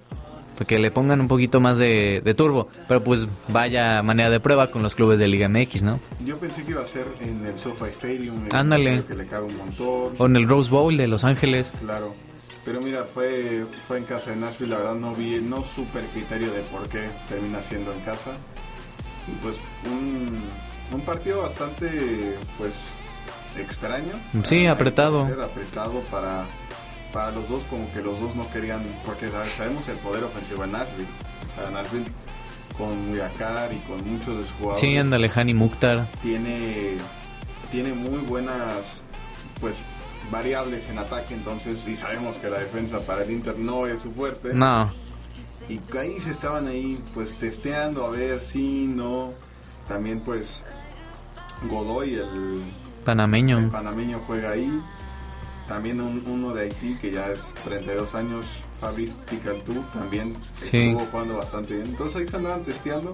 [0.68, 4.70] que le pongan un poquito más de, de turbo, pero pues vaya manera de prueba
[4.70, 5.98] con los clubes de Liga MX, ¿no?
[6.24, 9.04] Yo pensé que iba a ser en el SoFi Stadium, Ándale.
[9.04, 10.14] que le cabe un montón.
[10.16, 11.72] O en el Rose Bowl de Los Ángeles.
[11.84, 12.14] Claro.
[12.64, 16.06] Pero mira, fue, fue en casa de Nashville, la verdad no vi, no supe el
[16.06, 18.32] criterio de por qué termina siendo en casa.
[19.28, 20.42] Y pues un,
[20.92, 22.72] un partido bastante, pues,
[23.58, 24.12] extraño.
[24.44, 25.26] Sí, apretado.
[25.26, 26.46] Ser apretado para,
[27.12, 29.52] para los dos, como que los dos no querían, porque ¿sabes?
[29.52, 31.08] sabemos el poder ofensivo de Nashville.
[31.56, 32.06] O sea, Nashville
[32.78, 36.08] con Muyakar y con muchos de sus jugadores Sí, ándale, Hani Mukhtar.
[36.22, 36.96] tiene,
[37.70, 39.00] tiene muy buenas
[39.60, 39.76] pues
[40.30, 44.10] variables en ataque entonces y sabemos que la defensa para el Inter no es su
[44.12, 44.52] fuerte.
[44.54, 44.90] No,
[45.68, 49.32] y ahí se estaban ahí pues testeando a ver si no
[49.88, 50.62] también pues
[51.68, 52.62] Godoy el,
[53.04, 53.58] panameño.
[53.58, 54.80] el panameño juega ahí.
[55.68, 58.44] También un- uno de Haití que ya es 32 años
[58.80, 60.88] Fabrice Picantú también Sí.
[60.90, 61.86] estuvo jugando bastante bien.
[61.88, 63.12] Entonces ahí se andaban testeando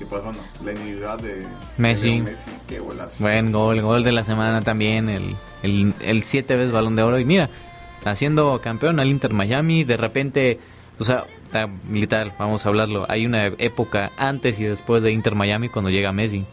[0.00, 1.46] y pues bueno la inmunidad de
[1.76, 2.20] Messi.
[2.20, 6.72] Messi qué golazo Buen gol, gol de la semana también, el, el, el siete veces
[6.72, 7.18] balón de oro.
[7.18, 7.50] Y mira,
[8.04, 10.58] haciendo campeón al Inter Miami, de repente,
[10.98, 15.34] o sea, ta- literal, vamos a hablarlo, hay una época antes y después de Inter
[15.34, 16.44] Miami cuando llega Messi.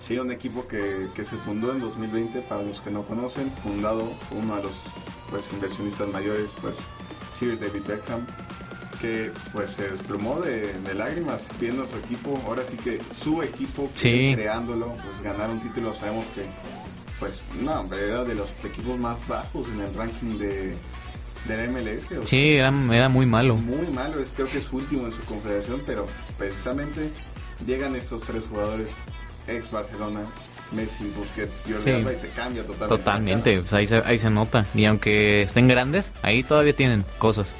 [0.00, 4.04] Sí, un equipo que, que se fundó en 2020, para los que no conocen, fundado
[4.28, 4.72] por uno de los
[5.30, 6.76] pues, inversionistas mayores, pues
[7.36, 8.24] Sir David Beckham,
[9.00, 13.42] que pues se desplomó de, de lágrimas viendo a su equipo, ahora sí que su
[13.42, 14.32] equipo, Sí.
[14.34, 16.42] creándolo, pues ganar un título, sabemos que
[17.18, 20.74] pues no, hombre, era de los equipos más bajos en el ranking de,
[21.48, 22.04] del MLS.
[22.06, 23.56] o sea, Sí, era, era muy malo.
[23.56, 27.10] muy malo, es, creo que es último en su confederación, pero precisamente
[27.66, 28.90] llegan estos tres jugadores
[29.48, 30.20] ex Barcelona,
[30.72, 31.90] Messi, Busquets, Jordi Sí.
[31.90, 32.88] Y te cambia totalmente.
[32.98, 34.66] Totalmente, sea, ahí, se, ahí se nota.
[34.74, 37.54] Y aunque estén grandes, ahí todavía tienen cosas.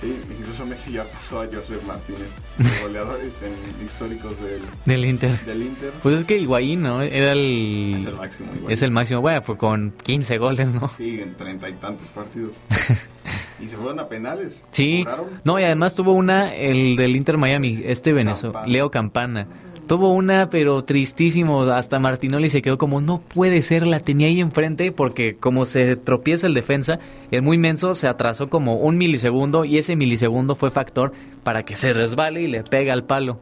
[0.00, 2.28] Sí, incluso Messi ya pasó a Joseph Martínez,
[2.82, 5.38] goleadores en históricos del, Del Inter.
[5.40, 5.92] del Inter.
[6.02, 7.02] Pues es que Higuaín, ¿no?
[7.02, 7.94] Era el...
[7.96, 8.48] es el máximo.
[8.70, 10.88] Es el máximo, bueno, fue con 15 goles, ¿no?
[10.88, 12.52] Sí, en treinta y tantos partidos.
[13.60, 14.64] y se fueron a penales.
[14.70, 15.26] Sí, Cobraron.
[15.44, 18.66] no, y además tuvo una, el del Inter Miami, este venezolano.
[18.66, 19.46] Leo Campana.
[19.90, 21.62] Tuvo una, pero tristísimo.
[21.62, 25.96] Hasta Martinoli se quedó como, no puede ser, la tenía ahí enfrente, porque como se
[25.96, 27.00] tropieza el defensa,
[27.32, 31.10] el muy menso se atrasó como un milisegundo, y ese milisegundo fue factor
[31.42, 33.40] para que se resbale y le pega al palo.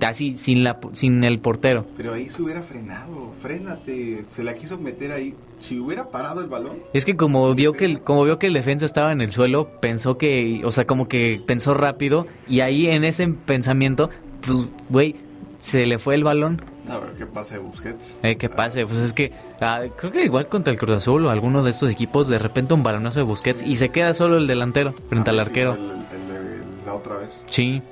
[0.00, 1.84] Así, sin, la, sin el portero.
[1.98, 4.24] Pero ahí se hubiera frenado, frénate.
[4.32, 5.34] Se la quiso meter ahí.
[5.58, 8.54] Si hubiera parado el balón, Es que como vio que el, como vio que el
[8.54, 12.86] defensa estaba en el suelo, pensó que, o sea, como que pensó rápido y ahí
[12.86, 14.08] en ese pensamiento,
[14.40, 15.16] pues, güey,
[15.64, 16.62] se le fue el balón.
[16.88, 18.18] a ver qué pasa de Busquets.
[18.22, 21.30] Eh, que pase, pues es que ah, creo que igual contra el Cruz Azul o
[21.30, 24.46] alguno de estos equipos, de repente un balonazo de Busquets y se queda solo el
[24.46, 25.74] delantero frente al Ah, sí, arquero.
[25.74, 27.42] El, el de la otra vez.
[27.48, 27.82] Sí,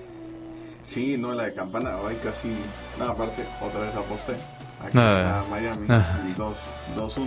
[0.85, 2.49] Sí, no, la de Campana, ay, casi.
[2.99, 4.33] No, aparte, otra vez aposté.
[4.85, 5.43] Aquí Ah.
[5.47, 6.19] a Miami, Ah.
[6.29, 7.27] y 2-1.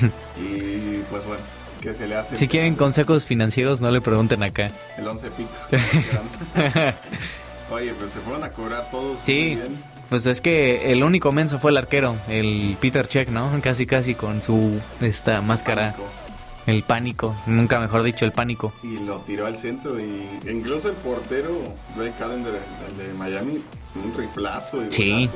[0.40, 1.42] y pues bueno,
[1.80, 2.36] que se le hace.
[2.36, 4.70] si quieren consejos financieros no le pregunten acá.
[4.96, 5.68] El 11 picks.
[7.70, 9.18] Oye, pero se fueron a cobrar todos.
[9.24, 9.56] Sí.
[9.56, 9.94] muy bien.
[10.10, 13.50] Pues es que el único menso fue el arquero, el Peter Check, ¿no?
[13.62, 16.10] Casi casi con su esta máscara, Pánico.
[16.66, 18.72] el pánico, nunca mejor dicho, el pánico.
[18.82, 21.50] Y lo tiró al centro y incluso el portero,
[21.96, 22.52] Ray Callender,
[22.90, 23.64] el de Miami,
[23.96, 25.10] un riflazo y Sí.
[25.10, 25.34] golazo.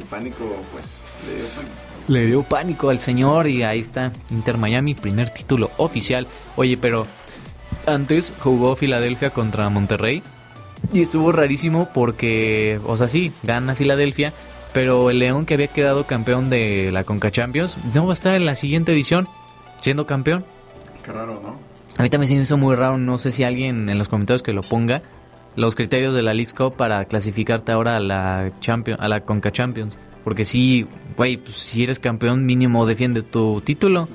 [0.00, 1.74] El pánico, pues, le dio pánico.
[2.08, 6.26] Le dio pánico al señor y ahí está Inter Miami, primer título oficial.
[6.56, 7.06] Oye, pero
[7.86, 10.22] antes jugó Filadelfia contra Monterrey
[10.92, 14.32] y estuvo rarísimo porque, o sea, sí, gana Filadelfia,
[14.72, 18.34] pero el León que había quedado campeón de la Conca Champions no va a estar
[18.34, 19.28] en la siguiente edición
[19.80, 20.44] siendo campeón.
[21.04, 21.58] Qué raro, ¿no?
[21.96, 24.42] A mí también se me hizo muy raro, no sé si alguien en los comentarios
[24.42, 25.02] que lo ponga,
[25.56, 29.52] los criterios de la League Cup para clasificarte ahora a la Champion, a la Conca
[29.52, 29.96] Champions.
[30.24, 33.60] Porque sí, güey, pues, si eres campeón mínimo defiende tu.
[33.60, 34.08] Título.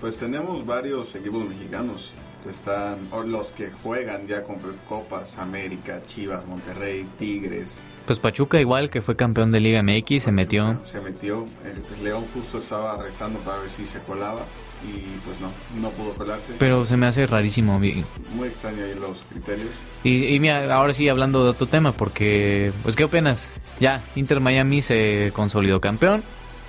[0.00, 2.12] Pues tenemos varios equipos mexicanos.
[2.50, 4.56] Están o los que juegan ya con
[4.88, 7.80] Copas, América, Chivas, Monterrey, Tigres.
[8.06, 10.80] Pues Pachuca igual que fue campeón de Liga MX se metió.
[10.90, 11.48] Se metió.
[11.64, 14.42] El León justo estaba rezando para ver si se colaba.
[14.84, 16.52] Y pues no, no pudo colarse.
[16.58, 17.80] Pero se me hace rarísimo.
[17.80, 19.70] Muy extraño ahí los criterios.
[20.04, 23.52] Y, y mira, ahora sí hablando de otro tema, porque, pues, ¿qué opinas?
[23.80, 26.22] Ya, Inter Miami se consolidó campeón,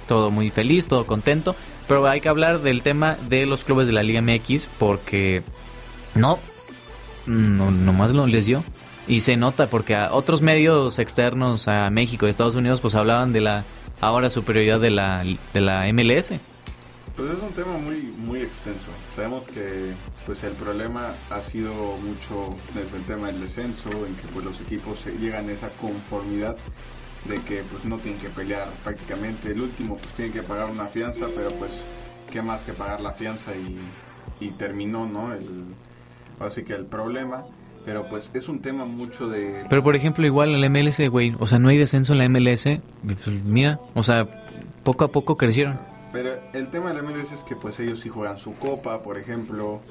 [0.07, 1.55] todo muy feliz, todo contento,
[1.87, 5.43] pero hay que hablar del tema de los clubes de la Liga MX, porque
[6.17, 6.39] no,
[7.25, 8.63] no nomás lo les dio.
[9.07, 13.31] Y se nota porque a otros medios externos a México y Estados Unidos, pues hablaban
[13.31, 13.63] de la
[14.01, 16.31] ahora superioridad de la, de la MLS.
[17.15, 18.89] Pues es un tema muy muy extenso.
[19.15, 19.93] Sabemos que
[20.25, 24.61] pues el problema ha sido mucho desde el tema del descenso, en que pues los
[24.61, 26.55] equipos llegan a esa conformidad
[27.25, 29.51] de que pues no tienen que pelear prácticamente.
[29.51, 31.71] El último pues tiene que pagar una fianza, pero pues
[32.31, 33.77] qué más que pagar la fianza y,
[34.45, 35.33] y terminó, ¿no?
[35.33, 35.73] El,
[36.39, 37.45] así que el problema,
[37.85, 41.35] pero pues es un tema mucho de Pero por ejemplo, igual en la MLS, güey,
[41.39, 44.27] o sea, no hay descenso en la MLS, pues, mira, o sea,
[44.83, 45.79] poco a poco crecieron.
[46.11, 49.17] Pero el tema de la MLS es que pues ellos sí juegan su copa, por
[49.17, 49.81] ejemplo,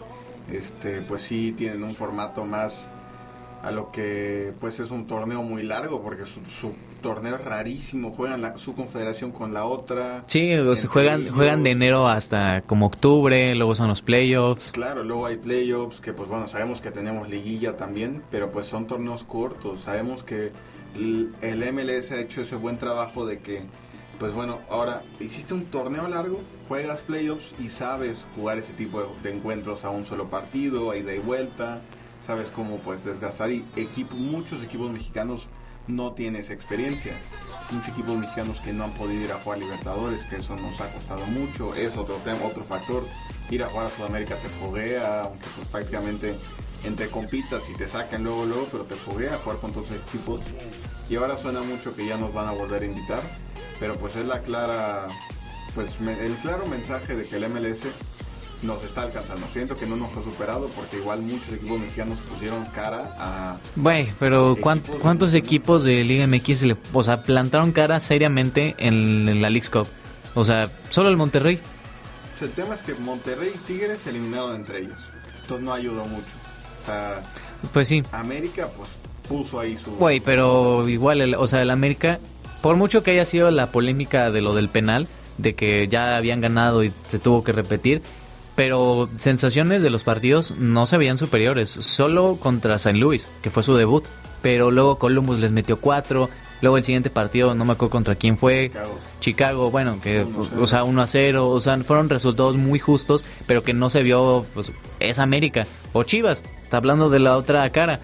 [0.52, 2.88] este pues sí tienen un formato más
[3.62, 8.12] a lo que pues es un torneo muy largo porque su, su torneo es rarísimo,
[8.12, 10.24] juegan la- su confederación con la otra.
[10.26, 10.50] Sí,
[10.88, 11.34] juegan, ellos.
[11.34, 14.72] juegan de enero hasta como octubre, luego son los playoffs.
[14.72, 18.86] Claro, luego hay playoffs que pues bueno, sabemos que tenemos liguilla también, pero pues son
[18.86, 20.52] torneos cortos, sabemos que
[20.94, 23.62] el el MLS ha hecho ese buen trabajo de que
[24.18, 29.06] pues bueno, ahora hiciste un torneo largo, juegas playoffs y sabes jugar ese tipo de,
[29.28, 31.82] de encuentros a un solo partido, a ida y vuelta,
[32.26, 35.46] sabes cómo puedes desgastar y equipo, muchos equipos mexicanos
[35.86, 37.16] no tienen esa experiencia.
[37.70, 40.92] Muchos equipos mexicanos que no han podido ir a jugar Libertadores, que eso nos ha
[40.92, 43.04] costado mucho, es otro tema, otro factor.
[43.48, 46.34] Ir a jugar a Sudamérica te foguea, aunque pues prácticamente
[46.82, 50.40] entre compitas y te sacan luego luego, pero te foguea jugar con todos los equipos.
[51.08, 53.22] Y ahora suena mucho que ya nos van a volver a invitar,
[53.78, 55.06] pero pues es la clara,
[55.76, 57.82] pues el claro mensaje de que el MLS
[58.62, 59.46] nos está alcanzando.
[59.52, 64.08] Siento que no nos ha superado porque igual muchos equipos mexicanos pusieron cara a Güey,
[64.18, 68.74] pero ¿cuán- Equipos ¿cuántos de- equipos de Liga MX le, o sea, plantaron cara seriamente
[68.78, 69.86] en, en la League Cup?
[70.34, 71.58] O sea, solo el Monterrey.
[72.40, 74.98] El tema es que Monterrey y Tigres se eliminaron entre ellos.
[75.42, 76.26] Entonces no ayudó mucho.
[76.82, 77.22] O sea,
[77.72, 78.02] Pues sí.
[78.12, 78.88] América pues
[79.28, 79.92] puso ahí su...
[79.92, 82.18] Güey, pero igual, el- o sea, el América,
[82.62, 86.40] por mucho que haya sido la polémica de lo del penal, de que ya habían
[86.40, 88.02] ganado y se tuvo que repetir,
[88.56, 93.62] pero sensaciones de los partidos no se veían superiores, solo contra San Luis, que fue
[93.62, 94.04] su debut,
[94.42, 96.30] pero luego Columbus les metió cuatro,
[96.62, 98.98] luego el siguiente partido, no me acuerdo contra quién fue, Chicago.
[99.20, 100.58] Chicago, bueno, que, 1-0.
[100.58, 104.02] o sea, 1 a 0, o sea, fueron resultados muy justos, pero que no se
[104.02, 105.66] vio, pues, es América.
[105.92, 108.00] O Chivas, está hablando de la otra cara.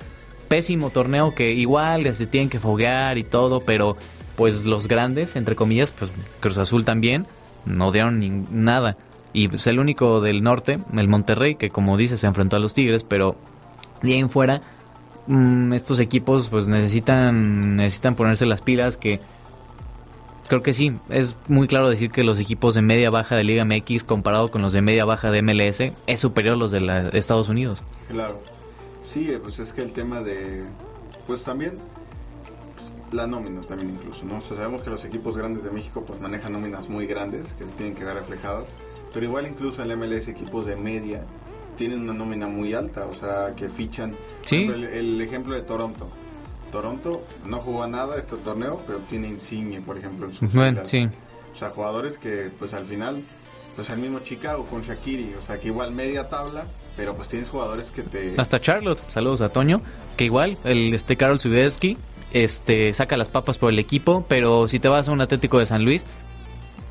[0.49, 3.97] Pésimo torneo que igual se tienen que foguear y todo, pero
[4.37, 7.27] pues los grandes, entre comillas, pues Cruz Azul también,
[7.65, 8.99] no dieron ni nada.
[9.33, 12.75] Y pues el único del norte, el Monterrey, que como dice se enfrentó a los
[12.75, 13.37] Tigres, pero
[14.03, 14.61] de ahí en fuera,
[15.27, 19.21] mm, estos equipos pues necesitan, necesitan ponerse las pilas que
[20.49, 23.65] Creo que sí, es muy claro decir que los equipos de media baja de Liga
[23.65, 27.09] MX comparado con los de media baja de MLS es superior a los de, la-
[27.09, 27.83] Estados Unidos.
[28.11, 28.39] Claro.
[29.03, 30.65] Sí, eh, pues es que el tema de...
[31.27, 31.79] Pues también...
[32.77, 34.39] pues, la nómina también incluso, ¿no?
[34.39, 37.65] O sea, sabemos que los equipos grandes de México pues manejan nóminas muy grandes que
[37.65, 38.67] se tienen que ver reflejadas.
[39.13, 41.23] Pero igual incluso en el MLS equipos de media
[41.77, 44.15] tienen una nómina muy alta, o sea, que fichan...
[44.43, 44.57] Sí.
[44.57, 46.09] ejemplo, el, el ejemplo de Toronto.
[46.71, 50.81] Toronto no jugó a nada este torneo, pero tiene Insigne, por ejemplo, en sus Bueno,
[50.85, 51.09] sí.
[51.53, 53.23] O sea, jugadores que pues al final,
[53.77, 56.65] pues el mismo Chicago con Shakiri, o sea, que igual media tabla,
[56.97, 58.35] pero pues tienes jugadores que te...
[58.39, 59.83] Hasta Charlotte, saludos a Toño,
[60.17, 61.99] que igual, el este Karol Swiderski,
[62.33, 65.67] este, saca las papas por el equipo, pero si te vas a un Atlético de
[65.67, 66.07] San Luis,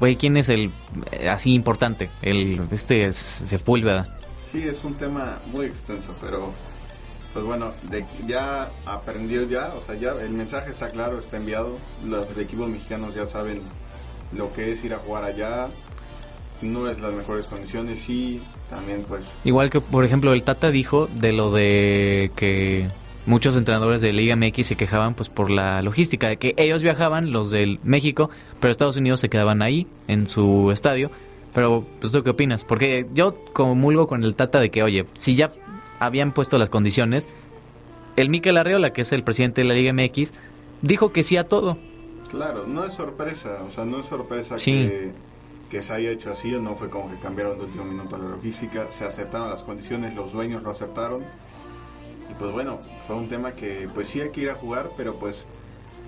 [0.01, 0.71] güey, ¿quién es el
[1.11, 2.09] eh, así importante?
[2.23, 4.17] El, este es Sepúlveda.
[4.51, 6.51] Sí, es un tema muy extenso, pero
[7.33, 11.77] pues bueno, de, ya aprendió ya, o sea, ya el mensaje está claro, está enviado,
[12.05, 13.61] los equipos mexicanos ya saben
[14.35, 15.69] lo que es ir a jugar allá,
[16.63, 18.41] no es las mejores condiciones y
[18.71, 19.23] también pues...
[19.43, 22.87] Igual que, por ejemplo, el Tata dijo de lo de que
[23.25, 27.31] muchos entrenadores de Liga MX se quejaban pues por la logística, de que ellos viajaban,
[27.31, 31.11] los del México, pero Estados Unidos se quedaban ahí, en su estadio.
[31.53, 32.63] Pero, pues, ¿tú qué opinas?
[32.63, 35.51] Porque yo comulgo con el Tata de que, oye, si ya
[35.99, 37.27] habían puesto las condiciones,
[38.15, 40.33] el Miquel Arreola, que es el presidente de la Liga MX,
[40.81, 41.77] dijo que sí a todo.
[42.29, 45.11] Claro, no es sorpresa, o sea, no es sorpresa que,
[45.69, 48.89] que, se haya hecho así, no fue como que cambiaron de último minuto la logística,
[48.89, 51.23] se aceptaron las condiciones, los dueños lo aceptaron,
[52.31, 55.15] y pues bueno, fue un tema que pues sí hay que ir a jugar, pero
[55.15, 55.45] pues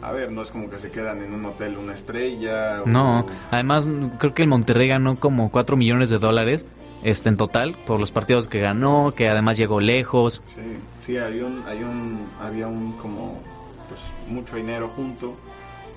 [0.02, 2.82] a ver, no es como que se quedan en un hotel una estrella.
[2.86, 3.88] No, además
[4.20, 6.66] creo que el Monterrey ganó como 4 millones de dólares
[7.04, 10.42] este, en total por los partidos que ganó, que además llegó lejos.
[10.56, 10.62] Sí,
[11.06, 13.40] sí, hay un, hay un, había un como
[13.88, 15.36] pues, mucho dinero junto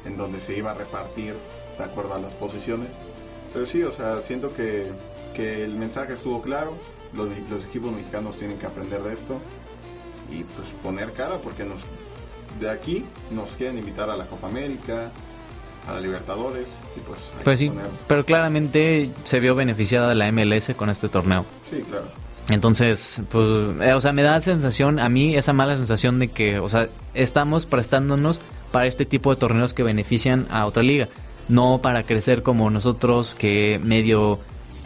[0.05, 1.35] en donde se iba a repartir
[1.79, 2.89] de acuerdo a las posiciones.
[3.53, 4.87] Pero sí, o sea, siento que,
[5.35, 6.75] que el mensaje estuvo claro,
[7.15, 9.41] los, los equipos mexicanos tienen que aprender de esto
[10.31, 11.81] y pues poner cara porque nos
[12.61, 15.11] de aquí nos quieren invitar a la Copa América,
[15.87, 16.67] a la Libertadores
[16.97, 17.21] y pues...
[17.45, 17.71] Pues sí,
[18.07, 21.45] pero claramente se vio beneficiada la MLS con este torneo.
[21.71, 22.07] Sí, claro.
[22.49, 23.45] Entonces, pues,
[23.81, 26.69] eh, o sea, me da la sensación, a mí esa mala sensación de que, o
[26.69, 31.09] sea, estamos prestándonos para este tipo de torneos que benefician a otra liga,
[31.49, 34.39] no para crecer como nosotros que medio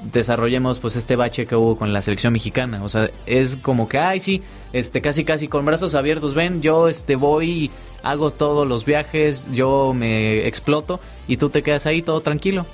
[0.02, 2.82] desarrollemos pues este bache que hubo con la selección mexicana.
[2.82, 4.42] O sea, es como que, ay, sí,
[4.72, 7.70] este, casi casi con brazos abiertos, ven, yo este voy,
[8.02, 12.66] hago todos los viajes, yo me exploto y tú te quedas ahí todo tranquilo.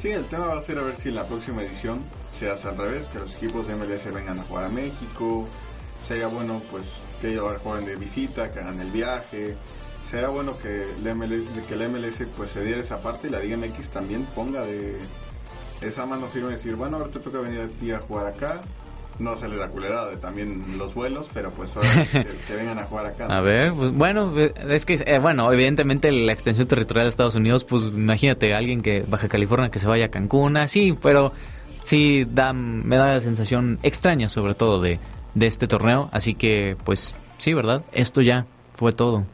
[0.00, 2.00] Sí, el tema va a ser a ver si en la próxima edición
[2.38, 5.46] se hace al revés, que los equipos de MLS vengan a jugar a México.
[6.06, 6.84] Sería bueno pues
[7.20, 9.56] que ellos jueguen de visita, que hagan el viaje.
[10.10, 13.40] Sería bueno que el MLS, que el MLS pues se diera esa parte y la
[13.40, 14.96] Liga MX también ponga de
[15.80, 18.62] esa mano firme decir, bueno, ahora te toca venir a ti a jugar acá.
[19.18, 22.26] No sale la culerada de también los vuelos, pero pues ahora que,
[22.56, 23.26] vengan a jugar acá.
[23.26, 27.64] A ver, pues, bueno, es que, eh, bueno, evidentemente la extensión territorial de Estados Unidos,
[27.64, 31.32] pues imagínate alguien que Baja California que se vaya a Cancún, así, pero
[31.82, 34.98] sí da, me da la sensación extraña sobre todo de,
[35.34, 37.84] de este torneo, así que pues sí, ¿verdad?
[37.92, 39.24] Esto ya fue todo.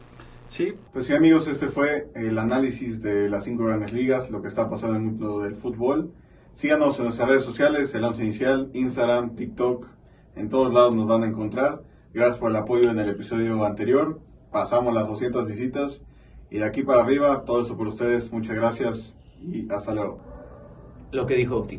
[0.49, 4.47] Sí, pues sí amigos, este fue el análisis de las cinco grandes ligas, lo que
[4.47, 6.11] está pasando en el mundo del fútbol.
[6.57, 9.85] Síganos en nuestras redes sociales, el once inicial, Instagram, TikTok,
[10.35, 11.83] en todos lados nos van a encontrar.
[12.15, 14.19] Gracias por el apoyo en el episodio anterior.
[14.51, 16.01] Pasamos las 200 visitas
[16.49, 18.31] y de aquí para arriba, todo eso por ustedes.
[18.31, 20.19] Muchas gracias y hasta luego.
[21.11, 21.77] Lo que dijo Opti.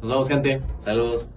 [0.00, 0.62] Nos vemos gente.
[0.84, 1.28] Saludos.